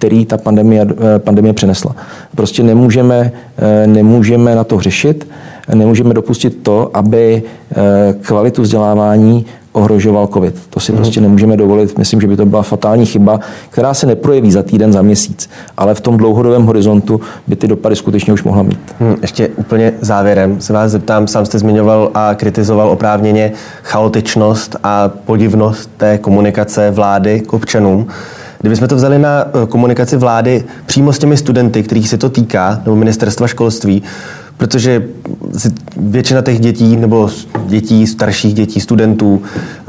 který 0.00 0.26
ta 0.26 0.36
pandemie, 0.36 0.86
eh, 0.90 1.18
pandemie 1.18 1.52
přinesla. 1.52 1.96
Prostě 2.34 2.62
nemůžeme, 2.62 3.32
eh, 3.58 3.86
nemůžeme 3.86 4.54
na 4.54 4.64
to 4.64 4.80
řešit. 4.80 5.28
nemůžeme 5.74 6.14
dopustit 6.14 6.62
to, 6.62 6.90
aby 6.94 7.42
kvalitu 8.20 8.62
vzdělávání 8.62 9.46
ohrožoval 9.72 10.26
COVID. 10.26 10.54
To 10.70 10.80
si 10.80 10.92
hmm. 10.92 11.02
prostě 11.02 11.20
nemůžeme 11.20 11.56
dovolit. 11.56 11.98
Myslím, 11.98 12.20
že 12.20 12.26
by 12.26 12.36
to 12.36 12.46
byla 12.46 12.62
fatální 12.62 13.06
chyba, 13.06 13.40
která 13.70 13.94
se 13.94 14.06
neprojeví 14.06 14.52
za 14.52 14.62
týden, 14.62 14.92
za 14.92 15.02
měsíc, 15.02 15.50
ale 15.76 15.94
v 15.94 16.00
tom 16.00 16.16
dlouhodobém 16.16 16.66
horizontu 16.66 17.20
by 17.46 17.56
ty 17.56 17.68
dopady 17.68 17.96
skutečně 17.96 18.32
už 18.32 18.42
mohla 18.42 18.62
mít. 18.62 18.80
Hmm, 18.98 19.16
ještě 19.22 19.48
úplně 19.48 19.92
závěrem 20.00 20.60
se 20.60 20.72
vás 20.72 20.90
zeptám, 20.90 21.26
sám 21.26 21.46
jste 21.46 21.58
zmiňoval 21.58 22.10
a 22.14 22.34
kritizoval 22.34 22.90
oprávněně 22.90 23.52
chaotičnost 23.82 24.76
a 24.82 25.08
podivnost 25.08 25.90
té 25.96 26.18
komunikace 26.18 26.90
vlády 26.90 27.40
k 27.40 27.52
občanům. 27.52 28.06
Kdybychom 28.60 28.88
to 28.88 28.96
vzali 28.96 29.18
na 29.18 29.44
eh, 29.44 29.66
komunikaci 29.66 30.16
vlády 30.16 30.64
přímo 30.86 31.12
s 31.12 31.18
těmi 31.18 31.36
studenty, 31.36 31.82
kterých 31.82 32.08
se 32.08 32.18
to 32.18 32.30
týká, 32.30 32.80
nebo 32.84 32.96
ministerstva 32.96 33.46
školství, 33.46 34.02
protože 34.56 35.02
většina 35.96 36.42
těch 36.42 36.60
dětí 36.60 36.96
nebo 36.96 37.30
dětí, 37.66 38.06
starších 38.06 38.54
dětí, 38.54 38.80
studentů 38.80 39.42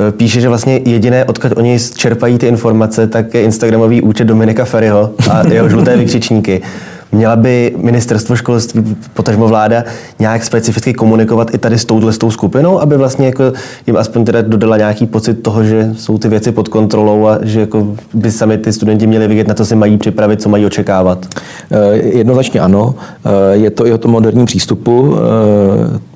eh, 0.08 0.12
píše, 0.12 0.42
že 0.42 0.50
vlastně 0.50 0.82
jediné, 0.86 1.26
odkud 1.26 1.52
oni 1.56 1.80
čerpají 1.96 2.38
ty 2.38 2.48
informace, 2.48 3.08
tak 3.08 3.34
je 3.34 3.44
Instagramový 3.44 4.02
účet 4.02 4.26
Dominika 4.26 4.66
Ferryho 4.66 5.12
a 5.30 5.48
jeho 5.48 5.70
žluté 5.70 5.98
vykřičníky. 5.98 6.62
Měla 7.12 7.36
by 7.36 7.74
ministerstvo 7.78 8.36
školství, 8.36 8.96
potažmo 9.14 9.48
vláda, 9.48 9.84
nějak 10.20 10.44
specificky 10.44 10.94
komunikovat 10.94 11.54
i 11.54 11.58
tady 11.58 11.78
s 11.78 11.86
touhle 11.86 12.14
s 12.14 12.18
tou 12.18 12.32
skupinou, 12.32 12.82
aby 12.82 12.98
vlastně 12.98 13.26
jako 13.26 13.54
jim 13.88 13.98
aspoň 13.98 14.26
teda 14.26 14.42
dodala 14.42 14.78
nějaký 14.78 15.06
pocit 15.06 15.34
toho, 15.34 15.64
že 15.64 15.94
jsou 15.98 16.18
ty 16.18 16.30
věci 16.30 16.52
pod 16.52 16.68
kontrolou 16.68 17.28
a 17.28 17.40
že 17.42 17.60
jako 17.60 17.88
by 18.14 18.32
sami 18.32 18.58
ty 18.58 18.74
studenti 18.74 19.08
měli 19.08 19.28
vidět, 19.28 19.48
na 19.48 19.54
co 19.54 19.66
se 19.66 19.76
mají 19.76 19.98
připravit, 19.98 20.42
co 20.42 20.50
mají 20.50 20.66
očekávat? 20.66 21.26
Eh, 21.72 21.96
jednoznačně 21.96 22.60
ano. 22.60 22.96
Eh, 23.26 23.56
je 23.56 23.70
to 23.70 23.88
i 23.88 23.94
o 23.94 23.98
tom 23.98 24.12
moderním 24.12 24.46
přístupu 24.46 25.16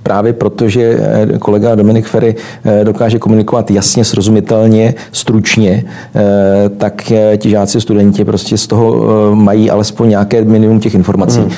právě 0.06 0.34
proto, 0.34 0.70
že 0.70 0.82
eh, 0.82 1.40
kolega 1.40 1.76
Dominik 1.76 2.06
Ferry 2.06 2.36
eh, 2.66 2.84
dokáže 2.84 3.20
komunikovat 3.20 3.72
jasně, 3.72 4.06
srozumitelně, 4.06 4.94
stručně, 5.12 5.84
eh, 6.16 6.70
tak 6.70 7.12
ti 7.38 7.50
žáci, 7.50 7.82
studenti 7.82 8.26
prostě 8.26 8.58
z 8.58 8.68
toho 8.68 9.06
mají 9.36 9.70
alespoň 9.70 10.10
nějaké 10.10 10.46
minimum 10.46 10.80
těch 10.80 10.96
informací. 10.96 11.40
Hmm. 11.40 11.50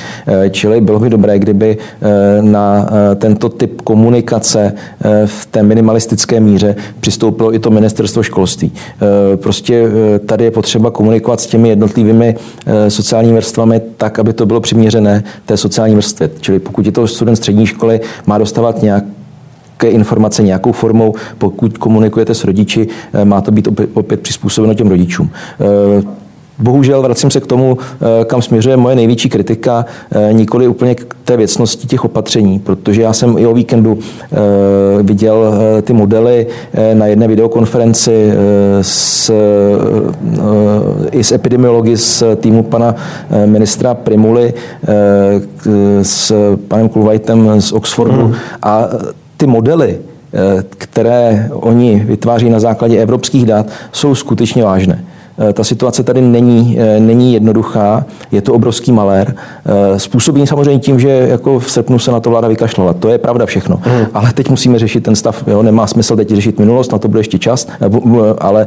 Čili 0.50 0.80
bylo 0.80 1.00
by 1.00 1.10
dobré, 1.10 1.38
kdyby 1.38 1.78
na 2.40 2.88
tento 3.16 3.48
typ 3.48 3.82
komunikace 3.82 4.72
v 5.26 5.46
té 5.46 5.62
minimalistické 5.62 6.40
míře 6.40 6.76
přistoupilo 7.00 7.54
i 7.54 7.58
to 7.58 7.70
ministerstvo 7.70 8.22
školství. 8.22 8.72
Prostě 9.36 9.88
tady 10.26 10.44
je 10.44 10.50
potřeba 10.50 10.90
komunikovat 10.90 11.40
s 11.40 11.46
těmi 11.46 11.68
jednotlivými 11.68 12.34
sociálními 12.88 13.36
vrstvami 13.36 13.80
tak, 13.96 14.18
aby 14.18 14.32
to 14.32 14.46
bylo 14.46 14.60
přiměřené 14.60 15.24
té 15.46 15.56
sociální 15.56 15.94
vrstvě. 15.94 16.30
Čili 16.40 16.58
pokud 16.58 16.86
je 16.86 16.92
to 16.92 17.06
student 17.06 17.36
střední 17.36 17.66
školy, 17.66 18.00
má 18.26 18.37
dostávat 18.38 18.82
nějaké 18.82 19.88
informace 19.88 20.42
nějakou 20.42 20.72
formou. 20.72 21.14
Pokud 21.38 21.78
komunikujete 21.78 22.34
s 22.34 22.44
rodiči, 22.44 22.88
eh, 23.12 23.24
má 23.24 23.40
to 23.40 23.50
být 23.50 23.66
opět, 23.66 23.90
opět 23.94 24.20
přizpůsobeno 24.20 24.74
těm 24.74 24.88
rodičům. 24.88 25.30
Eh, 26.58 26.62
bohužel 26.62 27.02
vracím 27.02 27.30
se 27.30 27.40
k 27.40 27.46
tomu, 27.46 27.78
eh, 27.80 28.24
kam 28.24 28.42
směřuje 28.42 28.76
moje 28.76 28.96
největší 28.96 29.28
kritika, 29.28 29.84
nikoli 30.32 30.68
úplně 30.68 30.94
k 30.94 31.16
té 31.24 31.36
věcnosti 31.36 31.86
těch 31.86 32.04
opatření, 32.04 32.58
protože 32.58 33.02
já 33.02 33.12
jsem 33.12 33.38
i 33.38 33.46
o 33.46 33.54
víkendu 33.54 33.98
viděl 35.02 35.54
ty 35.82 35.92
modely 35.92 36.46
na 36.94 37.06
jedné 37.06 37.28
videokonferenci 37.28 38.32
s, 38.82 39.32
i 41.12 41.24
s 41.24 41.32
epidemiology 41.32 41.96
z 41.96 42.22
týmu 42.36 42.62
pana 42.62 42.94
ministra 43.46 43.94
Primuly 43.94 44.54
s 46.02 46.32
panem 46.68 46.88
Kulvajtem 46.88 47.60
z 47.60 47.72
Oxfordu 47.72 48.22
hmm. 48.22 48.34
a 48.62 48.88
ty 49.38 49.46
modely, 49.46 49.98
eh, 49.98 50.64
které 50.68 51.48
oni 51.52 52.04
vytváří 52.06 52.50
na 52.50 52.60
základě 52.60 52.98
evropských 52.98 53.46
dat, 53.46 53.66
jsou 53.92 54.14
skutečně 54.14 54.64
vážné. 54.64 55.04
Eh, 55.38 55.52
ta 55.52 55.64
situace 55.64 56.02
tady 56.02 56.20
není, 56.20 56.76
eh, 56.80 57.00
není 57.00 57.34
jednoduchá, 57.34 58.04
je 58.32 58.42
to 58.42 58.54
obrovský 58.54 58.92
malér. 58.92 59.34
Způsobí 59.96 60.46
samozřejmě 60.46 60.78
tím, 60.78 61.00
že 61.00 61.08
jako 61.08 61.58
v 61.58 61.70
srpnu 61.70 61.98
se 61.98 62.12
na 62.12 62.20
to 62.20 62.30
vláda 62.30 62.48
vykašlala. 62.48 62.92
To 62.92 63.08
je 63.08 63.18
pravda 63.18 63.46
všechno. 63.46 63.80
Hmm. 63.82 64.06
Ale 64.14 64.32
teď 64.32 64.50
musíme 64.50 64.78
řešit 64.78 65.04
ten 65.04 65.16
stav. 65.16 65.44
Jo? 65.46 65.62
Nemá 65.62 65.86
smysl 65.86 66.16
teď 66.16 66.28
řešit 66.28 66.58
minulost, 66.58 66.92
na 66.92 66.98
to 66.98 67.08
bude 67.08 67.20
ještě 67.20 67.38
čas, 67.38 67.66
ale 68.38 68.66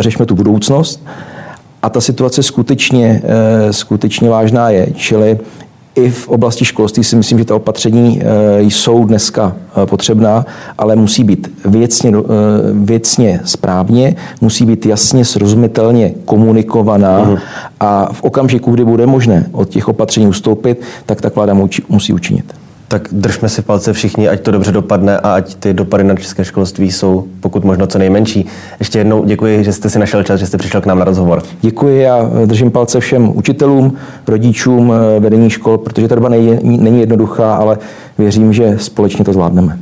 řešme 0.00 0.26
tu 0.26 0.34
budoucnost. 0.34 1.04
A 1.82 1.90
ta 1.90 2.00
situace 2.00 2.42
skutečně, 2.42 3.22
skutečně 3.70 4.30
vážná 4.30 4.70
je. 4.70 4.86
Čili 4.94 5.38
i 5.94 6.10
v 6.10 6.28
oblasti 6.28 6.64
školství 6.64 7.04
si 7.04 7.16
myslím, 7.16 7.38
že 7.38 7.44
ta 7.44 7.56
opatření 7.56 8.22
eh, 8.22 8.62
jsou 8.62 9.04
dneska 9.04 9.56
eh, 9.82 9.86
potřebná, 9.86 10.46
ale 10.78 10.96
musí 10.96 11.24
být 11.24 11.52
věcně, 11.64 12.10
eh, 12.10 12.22
věcně 12.72 13.40
správně, 13.44 14.16
musí 14.40 14.66
být 14.66 14.86
jasně 14.86 15.24
srozumitelně 15.24 16.14
komunikovaná 16.24 17.24
uh-huh. 17.24 17.38
a 17.80 18.12
v 18.12 18.22
okamžiku, 18.22 18.70
kdy 18.70 18.84
bude 18.84 19.06
možné 19.06 19.46
od 19.52 19.68
těch 19.68 19.88
opatření 19.88 20.26
ustoupit, 20.26 20.80
tak 21.06 21.20
ta 21.20 21.30
vláda 21.34 21.54
musí 21.88 22.12
učinit 22.12 22.63
tak 22.94 23.08
držme 23.12 23.48
si 23.48 23.62
palce 23.62 23.92
všichni, 23.92 24.28
ať 24.28 24.40
to 24.40 24.50
dobře 24.50 24.72
dopadne 24.72 25.18
a 25.18 25.34
ať 25.34 25.54
ty 25.54 25.74
dopady 25.74 26.04
na 26.04 26.14
české 26.14 26.44
školství 26.44 26.92
jsou 26.92 27.26
pokud 27.40 27.64
možno 27.64 27.86
co 27.86 27.98
nejmenší. 27.98 28.46
Ještě 28.78 28.98
jednou 28.98 29.24
děkuji, 29.24 29.64
že 29.64 29.72
jste 29.72 29.90
si 29.90 29.98
našel 29.98 30.22
čas, 30.22 30.40
že 30.40 30.46
jste 30.46 30.58
přišel 30.58 30.80
k 30.80 30.86
nám 30.86 30.98
na 30.98 31.04
rozhovor. 31.04 31.42
Děkuji 31.60 32.08
a 32.08 32.30
držím 32.46 32.70
palce 32.70 33.00
všem 33.00 33.36
učitelům, 33.36 33.94
rodičům, 34.26 34.92
vedení 35.18 35.50
škol, 35.50 35.78
protože 35.78 36.08
ta 36.08 36.14
doba 36.14 36.28
není 36.62 37.00
jednoduchá, 37.00 37.54
ale 37.54 37.78
věřím, 38.18 38.52
že 38.52 38.74
společně 38.78 39.24
to 39.24 39.32
zvládneme. 39.32 39.78